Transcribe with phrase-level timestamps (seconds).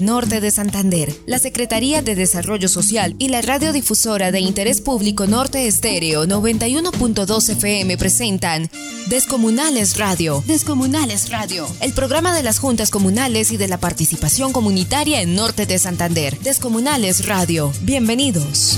[0.00, 5.68] Norte de Santander, la Secretaría de Desarrollo Social y la radiodifusora de Interés Público Norte
[5.68, 8.68] Estéreo 91.2 FM presentan
[9.06, 10.42] Descomunales Radio.
[10.48, 15.64] Descomunales Radio, el programa de las juntas comunales y de la participación comunitaria en Norte
[15.64, 16.40] de Santander.
[16.40, 17.70] Descomunales Radio.
[17.82, 18.76] Bienvenidos.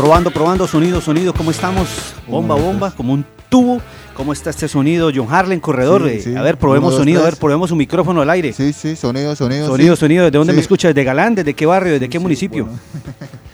[0.00, 2.14] Probando, probando, sonido, sonido, ¿cómo estamos?
[2.26, 3.82] Bomba, bomba, como un tubo.
[4.14, 5.10] ¿Cómo está este sonido?
[5.14, 6.08] John Harlan, corredor.
[6.08, 6.36] Sí, sí.
[6.36, 8.54] A ver, probemos Uno, dos, sonido, a ver, probemos un micrófono al aire.
[8.54, 9.66] Sí, sí, sonido, sonido.
[9.66, 10.00] Sonido, sí.
[10.00, 10.88] sonido, ¿desde dónde me escucha?
[10.88, 11.34] ¿Desde Galán?
[11.34, 11.92] ¿Desde qué barrio?
[11.92, 12.64] ¿Desde qué municipio?
[12.64, 12.80] bueno.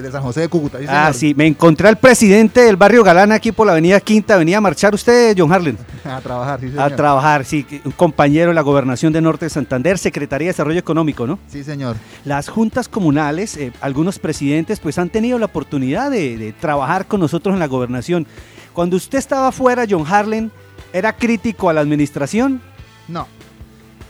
[0.00, 0.78] Desde San José de Cúcuta.
[0.78, 1.14] sí, ah, señor.
[1.14, 4.36] sí, me encontré al presidente del barrio Galán aquí por la avenida Quinta.
[4.36, 5.76] ¿Venía a marchar usted, John Harlan?
[6.04, 6.96] A trabajar, sí, A señor.
[6.96, 11.26] trabajar, sí, un compañero de la Gobernación de Norte de Santander, Secretaría de Desarrollo Económico,
[11.26, 11.38] ¿no?
[11.48, 11.96] Sí, señor.
[12.24, 17.20] Las juntas comunales, eh, algunos presidentes, pues han tenido la oportunidad de, de trabajar con
[17.20, 18.26] nosotros en la gobernación.
[18.72, 20.50] Cuando usted estaba afuera, John Harlan,
[20.92, 22.60] ¿era crítico a la administración?
[23.08, 23.26] No.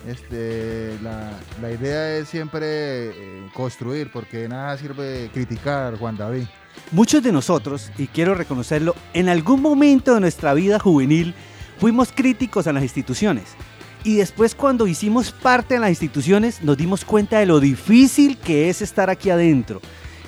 [0.06, 6.44] Este, la, la idea es siempre eh, construir, porque nada sirve criticar, Juan David.
[6.92, 11.34] Muchos de nosotros, y quiero reconocerlo, en algún momento de nuestra vida juvenil
[11.78, 13.54] fuimos críticos a las instituciones.
[14.02, 18.70] Y después cuando hicimos parte de las instituciones nos dimos cuenta de lo difícil que
[18.70, 19.80] es estar aquí adentro.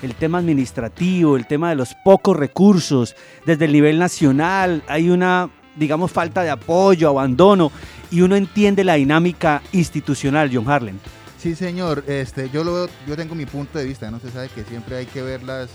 [0.03, 5.49] El tema administrativo, el tema de los pocos recursos, desde el nivel nacional hay una,
[5.75, 7.71] digamos, falta de apoyo, abandono,
[8.11, 10.99] y uno entiende la dinámica institucional, John Harlan.
[11.39, 12.03] Sí, señor.
[12.07, 15.05] Este, yo lo yo tengo mi punto de vista, no se sabe que siempre hay
[15.05, 15.69] que ver las,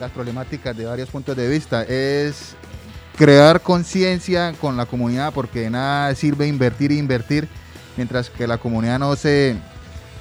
[0.00, 1.82] las problemáticas de varios puntos de vista.
[1.82, 2.56] Es
[3.16, 7.48] crear conciencia con la comunidad, porque de nada sirve invertir e invertir,
[7.96, 9.56] mientras que la comunidad no se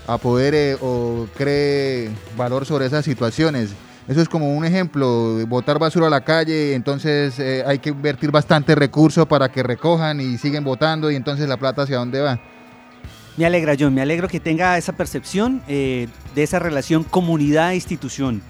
[0.06, 3.70] apodere o cree valor sobre esas situaciones.
[4.08, 8.32] Eso es como un ejemplo, botar basura a la calle, entonces eh, hay que invertir
[8.32, 12.40] bastante recursos para que recojan y siguen votando y entonces la plata hacia dónde va.
[13.38, 18.42] Me alegra, John, me alegro que tenga esa percepción eh, de esa relación comunidad-institución.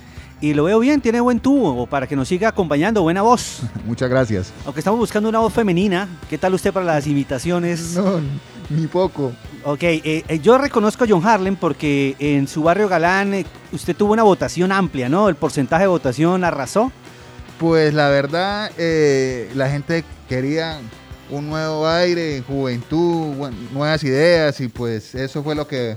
[0.41, 3.61] Y lo veo bien, tiene buen tubo para que nos siga acompañando, buena voz.
[3.85, 4.51] Muchas gracias.
[4.65, 7.95] Aunque estamos buscando una voz femenina, ¿qué tal usted para las imitaciones?
[7.95, 8.19] No,
[8.69, 9.33] ni poco.
[9.65, 13.95] Ok, eh, eh, yo reconozco a John Harlan porque en su barrio Galán eh, usted
[13.95, 15.29] tuvo una votación amplia, ¿no?
[15.29, 16.91] El porcentaje de votación arrasó.
[17.59, 20.79] Pues la verdad, eh, la gente quería
[21.29, 23.35] un nuevo aire, juventud,
[23.71, 25.95] nuevas ideas y pues eso fue lo que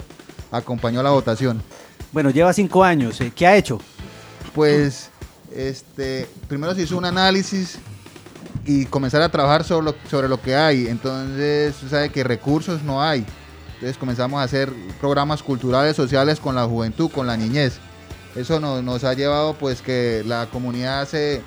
[0.52, 1.62] acompañó la votación.
[2.12, 3.80] Bueno, lleva cinco años, ¿qué ha hecho?
[4.54, 5.10] Pues
[5.54, 7.78] este, primero se hizo un análisis
[8.64, 10.86] y comenzar a trabajar sobre lo, sobre lo que hay.
[10.86, 13.24] Entonces, sabe que recursos no hay.
[13.74, 17.78] Entonces comenzamos a hacer programas culturales, sociales con la juventud, con la niñez.
[18.34, 21.42] Eso nos, nos ha llevado pues que la comunidad se,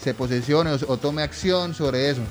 [0.00, 2.22] se posesione o tome acción sobre eso.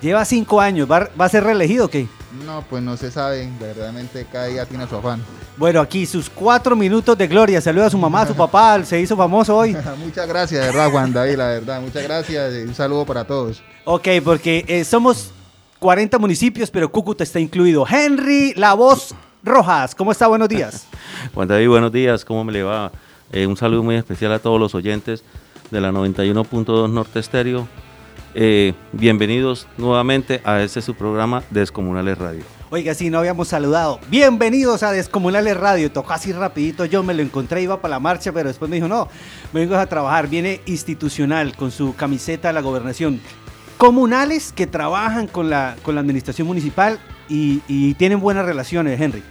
[0.00, 2.08] Lleva cinco años, ¿va, va a ser reelegido o qué?
[2.46, 5.22] No, pues no se sabe, verdaderamente cada día tiene su afán.
[5.56, 7.60] Bueno, aquí sus cuatro minutos de gloria.
[7.60, 9.76] Saluda a su mamá, a su papá, se hizo famoso hoy.
[9.98, 13.62] muchas gracias, de verdad, Juan David, la verdad, muchas gracias y un saludo para todos.
[13.84, 15.32] Ok, porque eh, somos
[15.80, 17.84] 40 municipios, pero Cúcuta está incluido.
[17.86, 20.28] Henry La Voz Rojas, ¿cómo está?
[20.28, 20.86] Buenos días.
[21.34, 22.92] Juan David, buenos días, ¿cómo me le va?
[23.32, 25.24] Eh, un saludo muy especial a todos los oyentes
[25.70, 27.68] de la 91.2 Norte Estéreo.
[28.32, 32.44] Eh, bienvenidos nuevamente a este su programa Descomunales Radio.
[32.70, 33.98] Oiga, sí, no habíamos saludado.
[34.08, 35.90] Bienvenidos a Descomunales Radio.
[35.90, 38.86] Tocó así rapidito, yo me lo encontré, iba para la marcha, pero después me dijo,
[38.86, 39.08] no,
[39.52, 40.28] vengo a trabajar.
[40.28, 43.20] Viene institucional con su camiseta de la gobernación.
[43.78, 49.24] Comunales que trabajan con la, con la administración municipal y, y tienen buenas relaciones, Henry.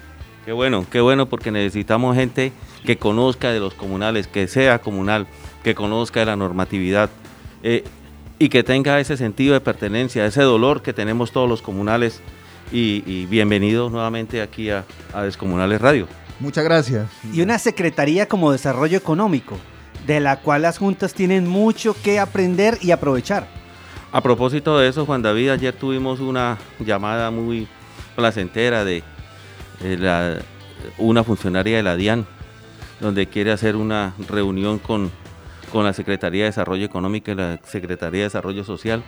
[0.44, 2.52] Qué bueno, qué bueno porque necesitamos gente
[2.86, 5.28] que conozca de los comunales, que sea comunal,
[5.64, 7.09] que conozca de la normatividad
[7.64, 7.84] eh,
[8.40, 12.22] y que tenga ese sentido de pertenencia, ese dolor que tenemos todos los comunales.
[12.72, 16.08] Y, y bienvenidos nuevamente aquí a, a Descomunales Radio.
[16.40, 17.08] Muchas gracias.
[17.34, 19.58] y una secretaría como desarrollo económico,
[20.06, 23.48] de la cual las juntas tienen mucho que aprender y aprovechar.
[24.12, 27.68] A propósito de eso, Juan David, ayer tuvimos una llamada muy
[28.16, 29.03] placentera de
[29.84, 30.38] eh, la-
[30.97, 32.26] una funcionaria de la DIAN,
[33.02, 35.12] donde quiere hacer una reunión con,
[35.70, 39.04] con la Secretaría de Desarrollo Económico y la Secretaría de Desarrollo Social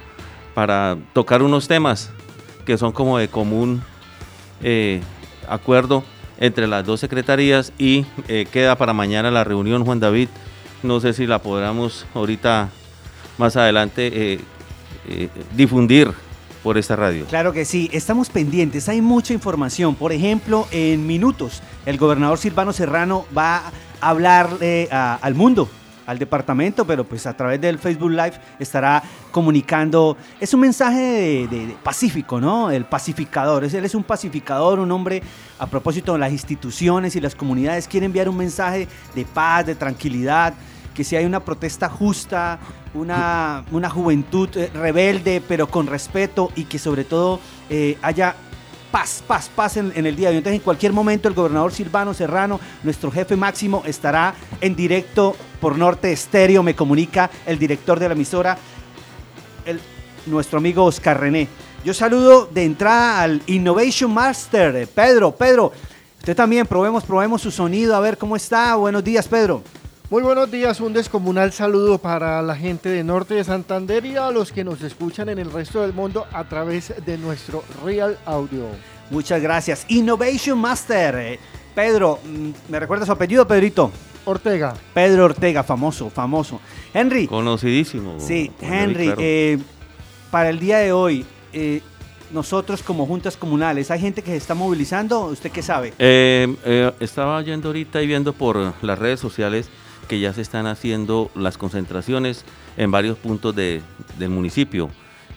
[0.53, 2.11] para tocar unos temas
[2.65, 3.81] que son como de común
[4.63, 5.01] eh,
[5.47, 6.03] acuerdo
[6.39, 10.29] entre las dos secretarías y eh, queda para mañana la reunión, Juan David.
[10.83, 12.69] No sé si la podamos ahorita
[13.37, 16.11] más adelante eh, difundir
[16.63, 17.25] por esta radio.
[17.25, 19.95] Claro que sí, estamos pendientes, hay mucha información.
[19.95, 23.57] Por ejemplo, en minutos, el gobernador Silvano Serrano va
[23.99, 25.69] a hablarle al mundo
[26.05, 29.01] al departamento, pero pues a través del Facebook Live estará
[29.31, 30.17] comunicando.
[30.39, 32.71] Es un mensaje de, pacífico, ¿no?
[32.71, 33.63] El pacificador.
[33.63, 35.21] Él es un pacificador, un hombre
[35.59, 37.87] a propósito las instituciones y las comunidades.
[37.87, 40.53] Quiere enviar un mensaje de paz, de tranquilidad,
[40.93, 42.59] que si hay una protesta justa,
[42.93, 47.39] una, una juventud eh, rebelde, pero con respeto y que sobre todo
[47.69, 48.35] eh, haya
[48.91, 50.37] paz, paz, paz en, el día de hoy.
[50.39, 55.77] Entonces, en cualquier momento, el gobernador Silvano Serrano, nuestro jefe máximo, estará en directo por
[55.77, 56.61] Norte Estéreo.
[56.61, 58.57] Me comunica el director de la emisora,
[60.25, 61.47] nuestro amigo Oscar René.
[61.83, 65.31] Yo saludo de entrada al Innovation Master, eh, Pedro.
[65.31, 65.71] Pedro,
[66.19, 68.75] usted también, probemos, probemos su sonido, a ver cómo está.
[68.75, 69.63] Buenos días, Pedro.
[70.11, 74.29] Muy buenos días, un descomunal saludo para la gente de Norte de Santander y a
[74.29, 78.65] los que nos escuchan en el resto del mundo a través de nuestro Real Audio.
[79.09, 79.85] Muchas gracias.
[79.87, 81.15] Innovation Master.
[81.15, 81.39] Eh,
[81.73, 83.89] Pedro, mm, ¿me recuerda su apellido, Pedrito?
[84.25, 84.73] Ortega.
[84.93, 86.59] Pedro Ortega, famoso, famoso.
[86.93, 87.25] Henry.
[87.27, 88.19] Conocidísimo.
[88.19, 89.59] Sí, Henry, eh,
[90.29, 91.81] para el día de hoy, eh,
[92.31, 95.27] nosotros como juntas comunales, ¿hay gente que se está movilizando?
[95.27, 95.93] ¿Usted qué sabe?
[96.99, 99.69] estaba yendo ahorita y viendo por las redes sociales
[100.11, 102.43] que ya se están haciendo las concentraciones
[102.75, 103.81] en varios puntos del
[104.27, 104.89] municipio.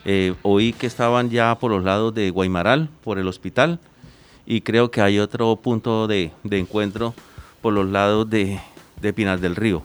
[0.05, 3.79] Eh, oí que estaban ya por los lados de Guaymaral, por el hospital,
[4.44, 7.15] y creo que hay otro punto de, encuentro
[7.62, 8.59] por los lados de,
[9.00, 9.85] de Pinar del Río.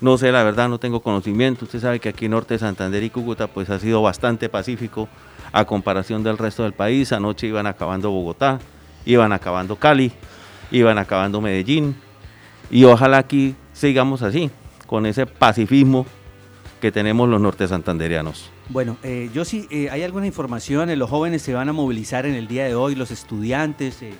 [0.00, 1.64] No sé, la verdad no tengo conocimiento.
[1.64, 5.08] Usted sabe que aquí Norte de Santander y Cúcuta pues ha sido bastante pacífico
[5.50, 7.10] a comparación del resto del país.
[7.10, 8.60] Anoche iban acabando Bogotá,
[9.04, 10.12] iban acabando Cali,
[10.70, 11.96] iban acabando Medellín.
[12.70, 14.50] Y ojalá aquí sigamos así,
[14.86, 16.04] con ese pacifismo
[16.82, 18.50] que tenemos los norte santanderianos.
[18.68, 22.34] Bueno, eh, yo sí, eh, hay alguna información, los jóvenes se van a movilizar en
[22.34, 24.12] el día de hoy, los estudiantes, eh,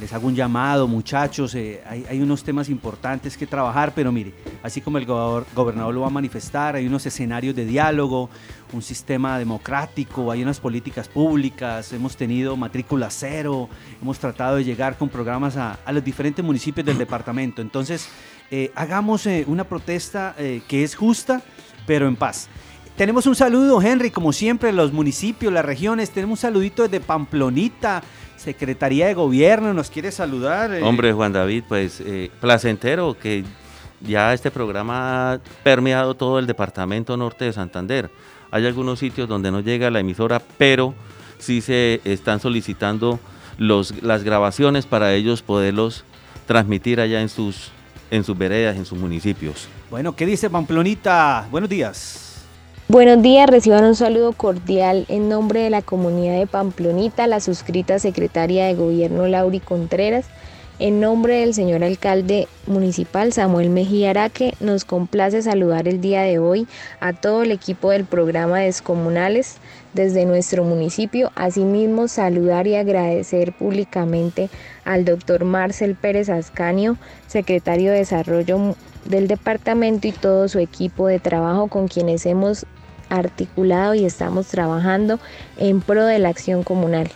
[0.00, 4.32] les hago un llamado, muchachos, hay, hay, unos temas importantes que trabajar, pero mire,
[4.62, 8.30] así como el gobernador lo va a manifestar, hay unos escenarios de diálogo,
[8.72, 13.68] un sistema democrático, hay unas políticas públicas, hemos tenido matrícula cero,
[14.00, 18.08] hemos tratado de llegar con programas a, a los diferentes municipios del departamento, entonces
[18.54, 21.40] eh, hagamos eh, una protesta eh, que es justa,
[21.86, 22.50] pero en paz.
[22.98, 26.10] Tenemos un saludo, Henry, como siempre, los municipios, las regiones.
[26.10, 28.02] Tenemos un saludito desde Pamplonita,
[28.36, 30.70] Secretaría de Gobierno, nos quiere saludar.
[30.82, 32.02] Hombre, Juan David, pues
[32.42, 33.42] placentero que
[34.02, 38.10] ya este programa ha permeado todo el departamento norte de Santander.
[38.50, 40.94] Hay algunos sitios donde no llega la emisora, pero
[41.38, 43.18] sí se están solicitando
[43.56, 46.04] los, las grabaciones para ellos poderlos
[46.46, 47.72] transmitir allá en sus
[48.12, 49.68] en sus veredas, en sus municipios.
[49.90, 51.48] Bueno, ¿qué dice Pamplonita?
[51.50, 52.44] Buenos días.
[52.86, 57.98] Buenos días, reciban un saludo cordial en nombre de la comunidad de Pamplonita, la suscrita
[57.98, 60.26] secretaria de Gobierno Lauri Contreras.
[60.78, 66.38] En nombre del señor alcalde municipal Samuel Mejía Araque, nos complace saludar el día de
[66.38, 66.66] hoy
[67.00, 69.56] a todo el equipo del programa Descomunales
[69.94, 71.32] desde nuestro municipio.
[71.34, 74.50] Asimismo, saludar y agradecer públicamente
[74.84, 76.96] al doctor Marcel Pérez Ascanio,
[77.26, 78.74] secretario de Desarrollo
[79.04, 82.66] del departamento y todo su equipo de trabajo con quienes hemos
[83.08, 85.18] articulado y estamos trabajando
[85.58, 87.10] en pro de la acción comunal.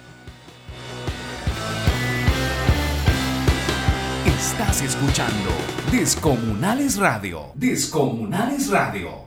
[4.39, 5.51] Estás escuchando
[5.91, 7.53] Descomunales Radio.
[7.55, 9.26] Descomunales Radio.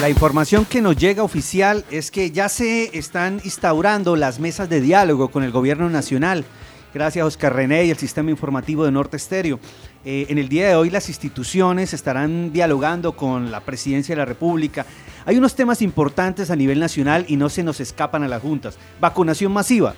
[0.00, 4.80] La información que nos llega oficial es que ya se están instaurando las mesas de
[4.80, 6.46] diálogo con el gobierno nacional.
[6.94, 9.60] Gracias Oscar René y el sistema informativo de Norte Estéreo.
[10.06, 14.24] Eh, en el día de hoy las instituciones estarán dialogando con la presidencia de la
[14.24, 14.86] República.
[15.26, 18.78] Hay unos temas importantes a nivel nacional y no se nos escapan a las juntas.
[19.02, 19.94] Vacunación masiva.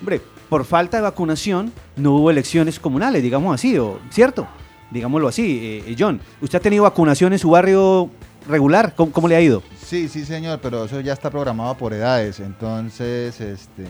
[0.00, 3.78] Hombre, por falta de vacunación no hubo elecciones comunales, digamos así,
[4.10, 4.48] ¿cierto?
[4.90, 5.60] Digámoslo así.
[5.62, 8.10] Eh, eh, John, ¿usted ha tenido vacunación en su barrio
[8.48, 8.94] regular?
[8.94, 9.62] ¿Cómo, le ha ido?
[9.82, 12.40] Sí, sí, señor, pero eso ya está programado por edades.
[12.40, 13.84] Entonces, este,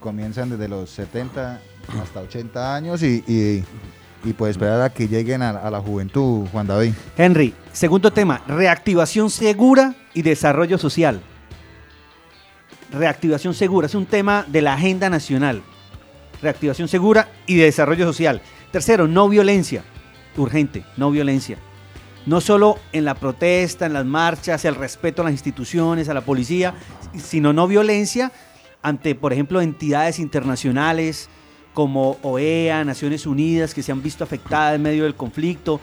[0.00, 1.60] comienzan desde los 70
[2.02, 6.92] hasta 80 años y, y, pues esperar a que lleguen a, la juventud, Juan David.
[7.16, 11.20] Henry, segundo tema, reactivación segura y desarrollo social.
[12.92, 15.62] Reactivación segura, es un tema de la agenda nacional.
[16.40, 18.42] Reactivación segura y desarrollo social.
[18.70, 19.82] Tercero, no violencia.
[20.36, 21.58] Urgente, no violencia
[22.26, 26.20] no solo en la protesta, en las marchas, el respeto a las instituciones, a la
[26.20, 26.74] policía,
[27.18, 28.32] sino no violencia
[28.82, 31.28] ante, por ejemplo, entidades internacionales
[31.74, 35.80] como OEA, Naciones Unidas, que se han visto afectadas en medio del conflicto,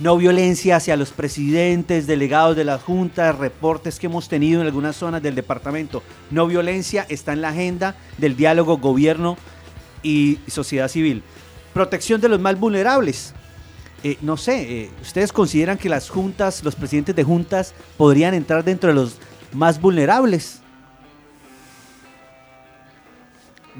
[0.00, 4.96] no violencia hacia los presidentes, delegados de las juntas, reportes que hemos tenido en algunas
[4.96, 6.02] zonas del departamento.
[6.30, 9.36] No violencia está en la agenda del diálogo gobierno
[10.02, 11.22] y sociedad civil.
[11.72, 13.34] Protección de los más vulnerables
[14.04, 18.62] Eh, no sé, eh, ¿ustedes consideran que las juntas, los presidentes de juntas podrían entrar
[18.62, 19.16] dentro de los
[19.54, 20.60] más vulnerables?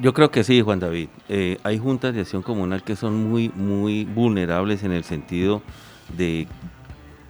[0.01, 1.11] Yo creo que sí, Juan David.
[1.29, 5.61] Eh, hay juntas de acción comunal que son muy, muy vulnerables en el sentido
[6.17, 6.49] de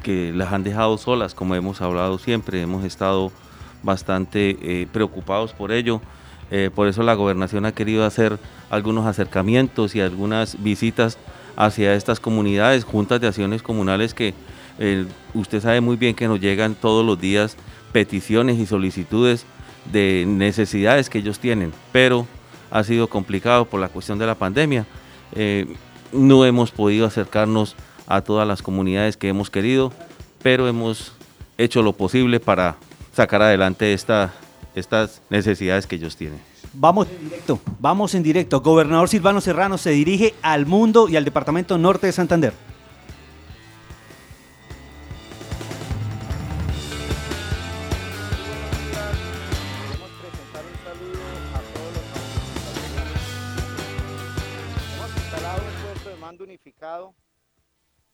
[0.05, 2.63] que las han dejado solas, como hemos hablado siempre.
[2.63, 3.33] Hemos estado
[3.83, 6.01] bastante preocupados por ello.
[6.75, 8.39] Por eso la gobernación ha querido hacer
[8.71, 11.19] algunos acercamientos y algunas visitas
[11.57, 14.35] hacia estas comunidades, juntas de acciones comunales que
[15.35, 17.57] usted sabe muy bien que nos llegan todos los días
[17.93, 19.47] peticiones y solicitudes
[19.93, 22.27] de necesidades que ellos tienen, pero
[22.71, 24.87] ha sido complicado por la cuestión de la pandemia.
[25.33, 25.67] Eh,
[26.13, 29.93] no hemos podido acercarnos a todas las comunidades que hemos querido,
[30.43, 31.13] pero hemos
[31.57, 32.77] hecho lo posible para
[33.13, 34.33] sacar adelante esta,
[34.75, 36.54] estas necesidades que ellos tienen.
[36.75, 38.61] Vamos en directo, vamos en directo.
[38.61, 42.53] Gobernador Silvano Serrano se dirige al mundo y al departamento norte de Santander.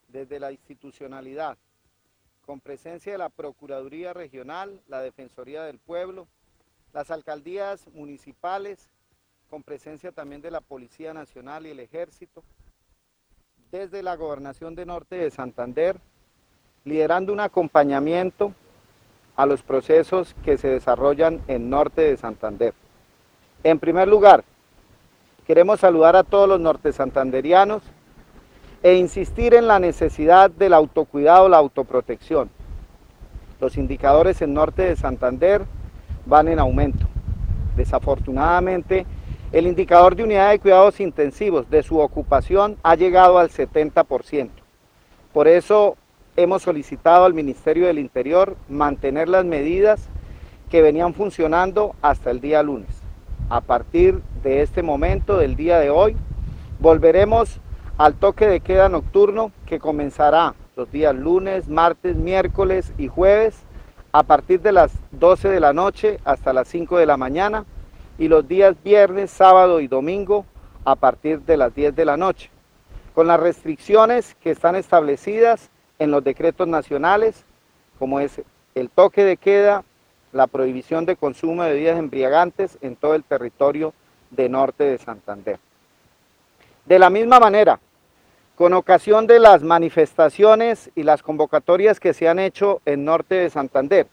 [0.09, 1.57] desde la institucionalidad,
[2.47, 6.29] con presencia de la Procuraduría Regional, la Defensoría del Pueblo,
[6.93, 8.89] las alcaldías municipales,
[9.49, 12.43] con presencia también de la Policía Nacional y el Ejército,
[13.71, 15.97] desde la Gobernación de Norte de Santander,
[16.85, 18.53] liderando un acompañamiento
[19.37, 22.75] a los procesos que se desarrollan en Norte de Santander.
[23.63, 24.45] En primer lugar,
[25.47, 27.83] queremos saludar a todos los norte santanderianos
[28.83, 32.51] e insistir en la necesidad del autocuidado, la autoprotección.
[33.61, 35.67] Los indicadores en norte de Santander
[36.31, 37.07] van en aumento.
[37.77, 39.05] Desafortunadamente,
[39.53, 44.49] el indicador de unidad de cuidados intensivos de su ocupación ha llegado al 70%.
[45.35, 45.97] Por eso
[46.37, 50.09] hemos solicitado al Ministerio del Interior mantener las medidas
[50.71, 53.03] que venían funcionando hasta el día lunes.
[53.49, 56.17] A partir de este momento, del día de hoy,
[56.79, 57.61] volveremos
[57.99, 63.65] al toque de queda nocturno que comenzará los días lunes, martes, miércoles y jueves
[64.13, 67.65] a partir de las 12 de la noche hasta las 5 de la mañana
[68.19, 70.45] y los días viernes, sábado y domingo
[70.85, 72.51] a partir de las 10 de la noche,
[73.15, 77.45] con las restricciones que están establecidas en los decretos nacionales,
[77.99, 78.41] como es
[78.75, 79.85] el toque de queda,
[80.33, 83.93] la prohibición de consumo de bebidas embriagantes en todo el territorio
[84.31, 85.59] de norte de Santander.
[86.85, 87.81] De la misma manera,
[88.61, 93.49] con ocasión de las manifestaciones y las convocatorias que se han hecho en Norte de
[93.49, 94.07] Santander.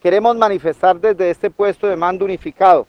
[0.00, 2.86] Queremos manifestar desde este puesto de mando unificado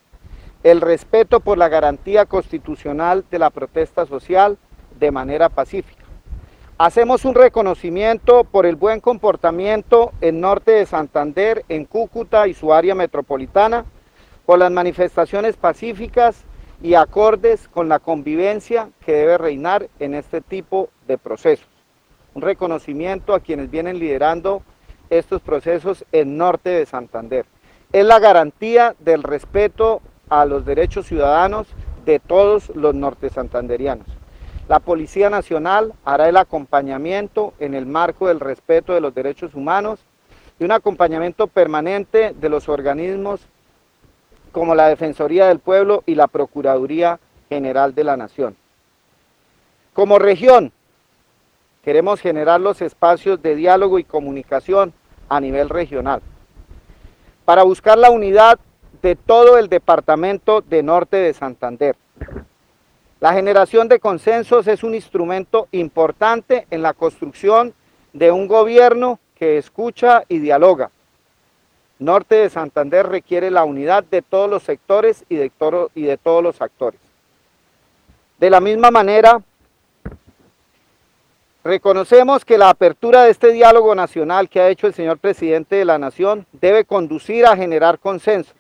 [0.62, 4.60] el respeto por la garantía constitucional de la protesta social
[5.00, 6.04] de manera pacífica.
[6.78, 12.72] Hacemos un reconocimiento por el buen comportamiento en Norte de Santander, en Cúcuta y su
[12.72, 13.84] área metropolitana,
[14.46, 16.44] por las manifestaciones pacíficas
[16.82, 21.68] y acordes con la convivencia que debe reinar en este tipo de procesos.
[22.34, 24.62] Un reconocimiento a quienes vienen liderando
[25.10, 27.46] estos procesos en norte de Santander.
[27.92, 31.68] Es la garantía del respeto a los derechos ciudadanos
[32.06, 34.08] de todos los norte santanderianos.
[34.68, 40.00] La Policía Nacional hará el acompañamiento en el marco del respeto de los derechos humanos
[40.60, 43.48] y un acompañamiento permanente de los organismos
[44.58, 48.58] como la Defensoría del Pueblo y la Procuraduría General de la Nación.
[49.94, 50.72] Como región,
[51.84, 54.94] queremos generar los espacios de diálogo y comunicación
[55.30, 56.24] a nivel regional
[57.46, 58.58] para buscar la unidad
[59.04, 61.96] de todo el departamento de Norte de Santander.
[63.20, 67.76] La generación de consensos es un instrumento importante en la construcción
[68.12, 70.90] de un gobierno que escucha y dialoga,
[72.00, 75.50] Norte de Santander requiere la unidad de todos los sectores y de,
[76.18, 77.00] todos los actores.
[78.38, 79.42] De la misma manera,
[81.64, 85.86] reconocemos que la apertura de este diálogo nacional que ha hecho el señor presidente de
[85.86, 88.56] la Nación debe conducir a generar consensos,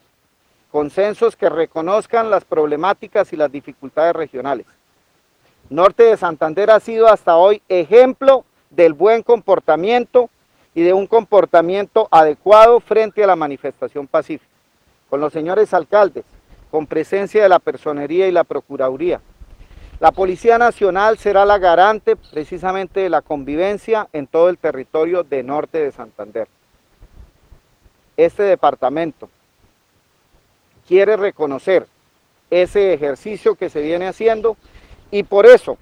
[0.71, 4.65] consensos que reconozcan las problemáticas y las dificultades regionales.
[5.69, 10.29] Norte de Santander ha sido hasta hoy ejemplo del buen comportamiento
[10.77, 14.51] y de un comportamiento adecuado frente a la manifestación pacífica.
[15.09, 16.23] Con los señores alcaldes,
[16.69, 19.19] con presencia de la personería y la procuraduría.
[19.99, 25.41] La Policía Nacional será la garante precisamente de la convivencia en todo el territorio de
[25.41, 26.47] norte de Santander.
[28.15, 29.31] Este departamento
[30.87, 31.87] quiere reconocer
[32.51, 34.57] ese ejercicio que se viene haciendo
[35.09, 35.79] y por eso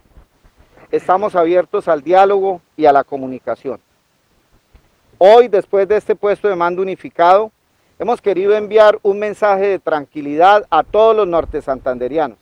[0.89, 3.81] estamos abiertos al diálogo y a la comunicación.
[5.17, 7.51] Hoy, después de este puesto de mando unificado,
[7.99, 12.37] hemos querido enviar un mensaje de tranquilidad a todos los norte santanderianos.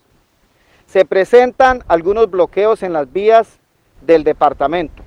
[0.88, 3.60] Se presentan algunos bloqueos en las vías
[4.02, 5.04] del departamento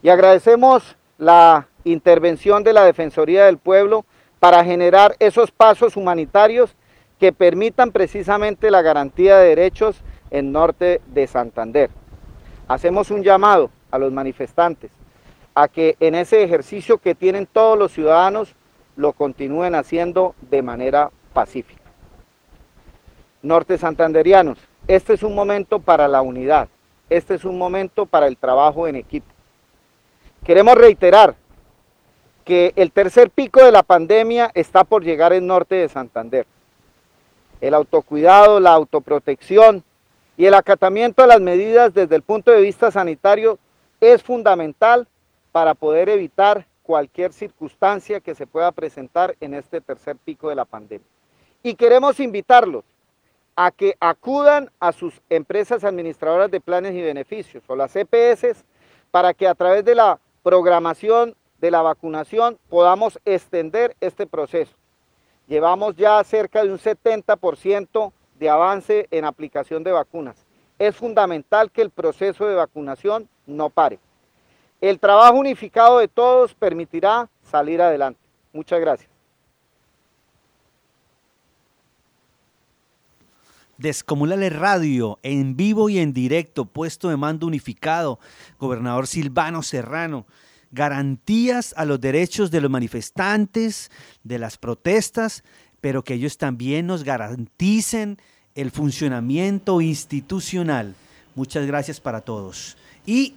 [0.00, 4.04] y agradecemos la intervención de la Defensoría del Pueblo
[4.38, 6.76] para generar esos pasos humanitarios
[7.18, 10.00] que permitan precisamente la garantía de derechos
[10.30, 11.90] en norte de Santander.
[12.68, 14.99] Hacemos un llamado a los manifestantes
[15.60, 18.54] a que en ese ejercicio que tienen todos los ciudadanos
[18.96, 21.82] lo continúen haciendo de manera pacífica.
[23.42, 26.68] Norte santanderianos, este es un momento para la unidad,
[27.10, 29.26] este es un momento para el trabajo en equipo.
[30.44, 31.34] Queremos reiterar
[32.46, 36.46] que el tercer pico de la pandemia está por llegar en norte de Santander.
[37.60, 39.84] El autocuidado, la autoprotección
[40.38, 43.58] y el acatamiento a las medidas desde el punto de vista sanitario
[44.00, 45.06] es fundamental
[45.52, 50.64] para poder evitar cualquier circunstancia que se pueda presentar en este tercer pico de la
[50.64, 51.06] pandemia.
[51.62, 52.84] Y queremos invitarlos
[53.54, 58.64] a que acudan a sus empresas administradoras de planes y beneficios o las EPS
[59.10, 64.72] para que a través de la programación de la vacunación podamos extender este proceso.
[65.46, 70.46] Llevamos ya cerca de un 70% de avance en aplicación de vacunas.
[70.78, 73.98] Es fundamental que el proceso de vacunación no pare.
[74.80, 78.20] El trabajo unificado de todos permitirá salir adelante.
[78.52, 79.10] Muchas gracias.
[83.76, 88.18] Descomunales Radio, en vivo y en directo, puesto de mando unificado,
[88.58, 90.26] gobernador Silvano Serrano,
[90.70, 93.90] garantías a los derechos de los manifestantes,
[94.22, 95.44] de las protestas,
[95.80, 98.18] pero que ellos también nos garanticen
[98.54, 100.94] el funcionamiento institucional.
[101.34, 102.76] Muchas gracias para todos.
[103.06, 103.36] Y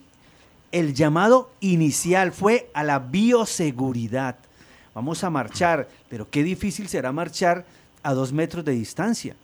[0.73, 4.35] el llamado inicial fue a la bioseguridad.
[4.95, 7.63] Vamos a marchar, pero qué difícil será marchar
[8.01, 9.35] a dos metros de distancia.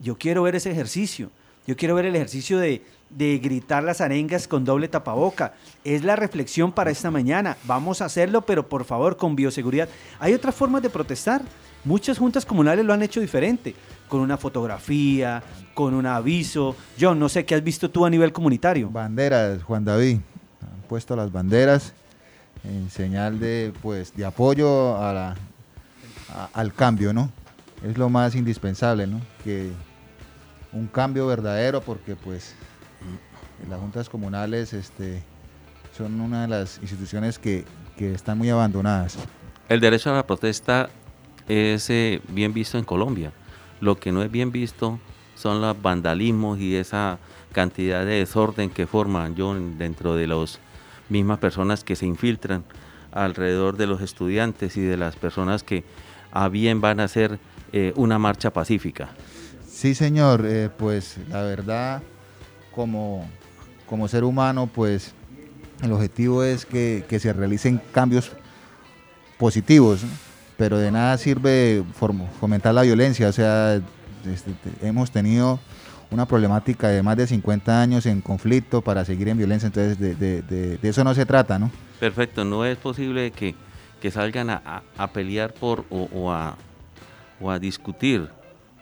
[0.00, 1.30] Yo quiero ver ese ejercicio.
[1.66, 5.52] Yo quiero ver el ejercicio de, gritar las arengas con doble tapaboca.
[5.84, 7.58] Es la reflexión para esta mañana.
[7.64, 9.88] Vamos a hacerlo, pero por favor con bioseguridad.
[10.18, 11.42] Hay otras formas de protestar.
[11.84, 13.74] Muchas juntas comunales lo han hecho diferente,
[14.08, 15.42] con una fotografía,
[15.74, 16.74] con un aviso.
[16.96, 18.88] Yo no sé qué has visto tú a nivel comunitario.
[18.88, 20.20] Banderas, Juan David.
[20.90, 21.92] Puesto las banderas
[22.64, 25.36] en señal de, pues, de apoyo a
[26.52, 27.30] al cambio, ¿no?
[27.84, 29.20] Es lo más indispensable, ¿no?
[29.44, 29.70] Que
[30.72, 32.56] un cambio verdadero porque pues
[33.68, 35.22] las juntas comunales este,
[35.96, 37.64] son una de las instituciones que,
[37.96, 39.16] están muy abandonadas.
[39.68, 40.88] El derecho a la protesta
[41.46, 43.30] es eh, bien visto en Colombia.
[43.80, 44.98] Lo que no es bien visto
[45.36, 47.18] son los vandalismos y esa
[47.52, 50.58] cantidad de desorden que forman yo dentro de las
[51.10, 52.64] mismas personas que se infiltran
[53.12, 55.84] alrededor de los estudiantes y de las personas que
[56.32, 57.38] a bien van a hacer
[57.72, 59.10] eh, una marcha pacífica.
[59.68, 62.02] Sí, señor, eh, pues la verdad,
[62.70, 63.28] como,
[63.86, 65.14] como ser humano, pues
[65.82, 68.32] el objetivo es que, se realicen cambios
[69.38, 70.02] positivos,
[70.56, 71.82] pero de nada sirve
[72.38, 73.80] fomentar la violencia, o sea,
[74.26, 75.58] este, hemos tenido
[76.10, 80.78] una problemática de más de 50 años en conflicto para seguir en violencia, entonces de,
[80.82, 81.70] eso no se trata, ¿no?
[81.98, 83.54] Perfecto, no es posible que,
[84.10, 86.56] salgan a, pelear por o, a,
[87.40, 88.28] o a discutir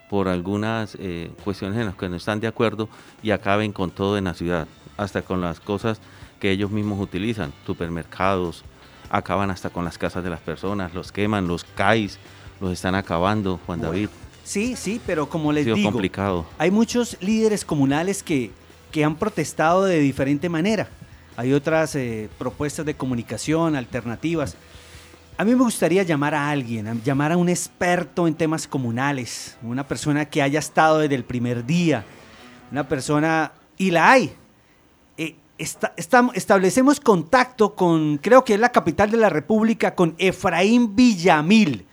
[0.08, 2.88] por algunas eh, cuestiones en las que no están de acuerdo
[3.22, 6.00] y acaben con todo en la ciudad, hasta con las cosas
[6.40, 8.64] que ellos mismos utilizan, supermercados,
[9.10, 12.18] acaban hasta con las casas de las personas, los queman, los CAIs,
[12.60, 14.08] los están acabando, Juan David.
[14.48, 16.46] Sí, sí, pero como les digo, complicado.
[16.56, 18.50] hay muchos líderes comunales que,
[18.90, 20.88] que han protestado de diferente manera.
[21.36, 24.56] Hay otras eh, propuestas de comunicación alternativas.
[25.36, 29.86] A mí me gustaría llamar a alguien, llamar a un experto en temas comunales, una
[29.86, 32.06] persona que haya estado desde el primer día,
[32.72, 34.32] una persona, y la hay.
[35.18, 41.84] Eh, establecemos contacto con, creo que es la capital de la República, con Efraín Villamil.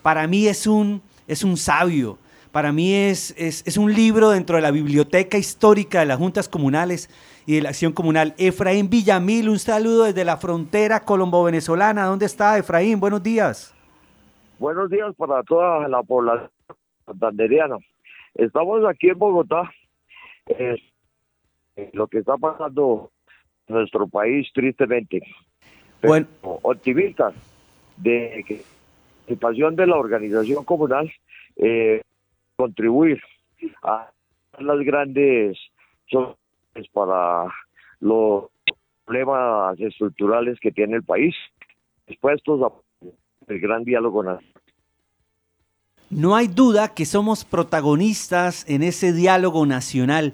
[0.00, 2.18] Para mí es un, es un sabio,
[2.50, 7.08] para mí es, es un libro dentro de la biblioteca histórica de las juntas comunales
[7.46, 8.34] y de la Acción Comunal.
[8.36, 12.04] Efraín Villamil, un saludo desde la frontera colombo-venezolana.
[12.04, 13.00] ¿Dónde está Efraín?
[13.00, 13.74] Buenos días.
[14.58, 16.50] Buenos días para toda la población
[17.06, 17.76] santanderiana.
[18.34, 19.70] Estamos aquí en Bogotá.
[21.92, 23.10] lo que está pasando
[23.66, 25.22] en nuestro país, tristemente.
[26.02, 26.26] bueno.
[26.42, 27.34] optimistas
[27.96, 28.62] de que
[29.28, 31.10] participación de la organización comunal
[31.56, 32.02] eh,
[32.56, 33.20] contribuir
[33.82, 34.10] a
[34.58, 35.58] las grandes
[36.92, 37.46] para
[38.00, 38.44] los
[39.04, 41.34] problemas estructurales que tiene el país,
[42.06, 42.72] dispuestos a
[43.48, 44.52] el gran diálogo nacional.
[46.10, 50.32] No hay duda que somos protagonistas en ese diálogo nacional.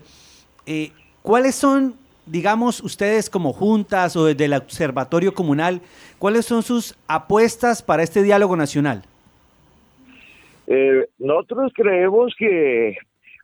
[0.67, 5.81] Eh, ¿Cuáles son, digamos, ustedes como juntas o desde el Observatorio Comunal,
[6.19, 9.03] cuáles son sus apuestas para este diálogo nacional?
[10.67, 12.97] Eh, nosotros creemos que,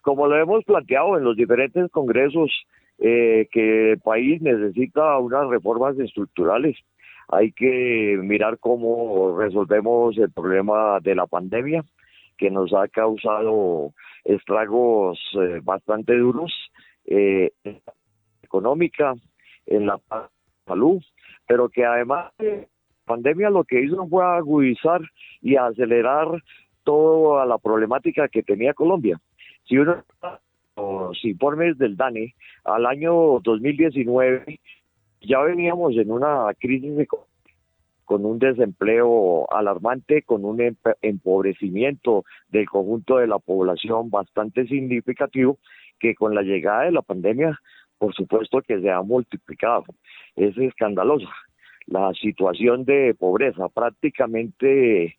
[0.03, 2.51] como lo hemos planteado en los diferentes congresos,
[2.99, 6.77] eh, que el país necesita unas reformas estructurales.
[7.29, 11.85] Hay que mirar cómo resolvemos el problema de la pandemia,
[12.37, 13.93] que nos ha causado
[14.25, 16.53] estragos eh, bastante duros
[18.51, 19.15] económica,
[19.67, 20.01] en la
[20.67, 21.01] salud,
[21.47, 22.69] pero que además de
[23.05, 25.01] pandemia lo que hizo fue agudizar
[25.41, 26.43] y acelerar
[26.83, 29.21] toda la problemática que tenía Colombia.
[29.65, 30.03] Si uno
[30.77, 32.35] los informes del DANE
[32.65, 34.61] al año 2019
[35.21, 37.07] ya veníamos en una crisis
[38.05, 45.59] con un desempleo alarmante, con un empobrecimiento del conjunto de la población bastante significativo,
[46.01, 47.61] que con la llegada de la pandemia,
[48.01, 49.85] por supuesto que se ha multiplicado.
[50.35, 51.29] Es escandalosa
[51.87, 53.69] la situación de pobreza.
[53.69, 55.17] Prácticamente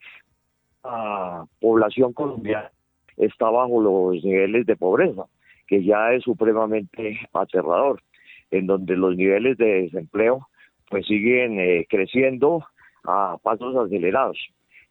[0.84, 2.72] la población colombiana
[3.18, 5.26] está bajo los niveles de pobreza,
[5.68, 8.02] que ya es supremamente aterrador,
[8.50, 10.48] en donde los niveles de desempleo
[10.90, 12.66] pues siguen eh, creciendo
[13.04, 14.40] a pasos acelerados.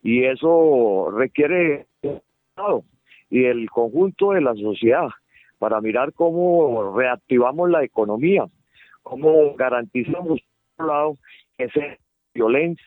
[0.00, 1.86] Y eso requiere
[3.30, 5.08] y el conjunto de la sociedad
[5.60, 8.46] para mirar cómo reactivamos la economía,
[9.02, 10.40] cómo garantizamos,
[10.74, 11.18] por un lado,
[11.58, 11.80] esa
[12.32, 12.84] violencia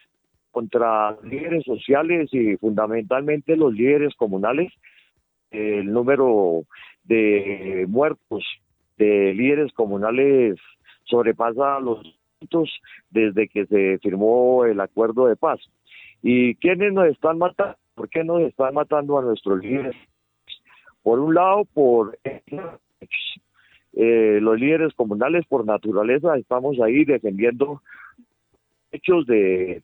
[0.50, 4.72] contra líderes sociales y fundamentalmente los líderes comunales,
[5.52, 6.64] el número
[7.04, 8.44] de muertos
[8.96, 10.56] de líderes comunales
[11.04, 12.02] sobrepasa los
[13.10, 15.60] desde que se firmó el acuerdo de paz.
[16.22, 17.76] ¿Y quiénes nos están matando?
[17.94, 19.94] ¿Por qué nos están matando a nuestros líderes?
[21.04, 22.18] Por un lado, por
[23.92, 27.82] eh, los líderes comunales por naturaleza estamos ahí defendiendo
[28.90, 29.82] hechos de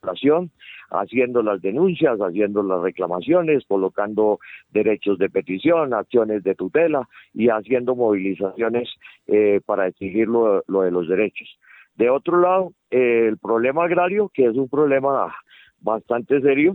[0.00, 0.50] población,
[0.90, 7.94] haciendo las denuncias, haciendo las reclamaciones, colocando derechos de petición, acciones de tutela y haciendo
[7.94, 8.88] movilizaciones
[9.28, 11.48] eh, para exigir lo, de los derechos.
[11.94, 15.32] De otro lado, el problema agrario, que es un problema
[15.80, 16.74] bastante serio,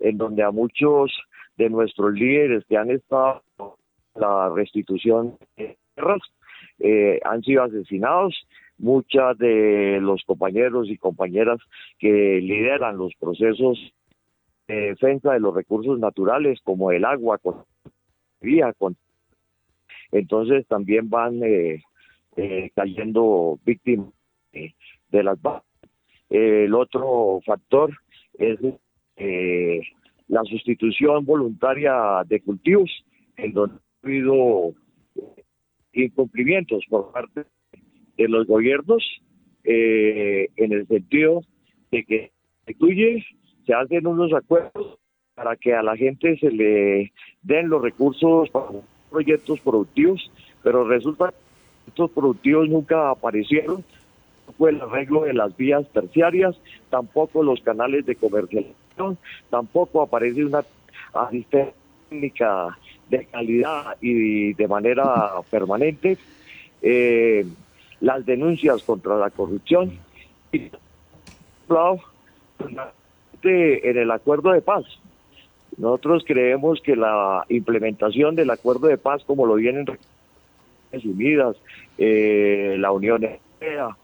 [0.00, 1.12] en donde a muchos
[1.56, 3.42] de nuestros líderes que han estado
[4.14, 6.20] en la restitución de tierras
[6.78, 8.34] eh, han sido asesinados,
[8.78, 11.58] muchas de los compañeros y compañeras
[11.98, 13.78] que lideran los procesos
[14.68, 17.64] de defensa de los recursos naturales como el agua, con
[18.78, 18.96] con
[20.12, 21.82] entonces también van eh,
[22.36, 24.12] eh, cayendo víctimas
[24.52, 25.64] de las bajas.
[26.30, 27.90] el otro factor
[28.38, 28.58] es
[29.16, 29.80] eh,
[30.28, 32.90] la sustitución voluntaria de cultivos,
[33.36, 34.74] en donde ha habido
[35.92, 37.44] incumplimientos por parte
[38.16, 39.02] de los gobiernos
[39.64, 41.42] eh, en el sentido
[41.90, 42.32] de que
[42.66, 43.24] se
[43.66, 44.98] se hacen unos acuerdos
[45.34, 47.12] para que a la gente se le
[47.42, 48.66] den los recursos para
[49.10, 50.30] proyectos productivos,
[50.62, 53.84] pero resulta que estos productivos nunca aparecieron,
[54.46, 56.56] no fue el arreglo de las vías terciarias,
[56.90, 58.85] tampoco los canales de comercialización,
[59.50, 60.64] tampoco aparece una
[61.12, 61.74] asistencia
[62.08, 62.78] técnica
[63.08, 66.18] de calidad y de manera permanente.
[66.82, 67.46] Eh,
[68.00, 69.98] las denuncias contra la corrupción
[70.52, 70.70] y
[73.42, 74.84] en el acuerdo de paz.
[75.76, 81.56] Nosotros creemos que la implementación del acuerdo de paz, como lo vienen Naciones Unidas,
[81.98, 83.96] eh, la Unión Europea,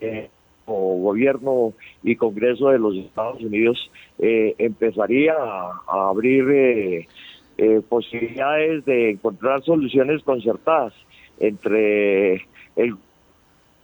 [0.00, 0.30] eh,
[0.68, 7.06] o gobierno y Congreso de los Estados Unidos, eh, empezaría a, abrir
[7.88, 10.92] posibilidades de encontrar soluciones concertadas
[11.40, 12.94] entre el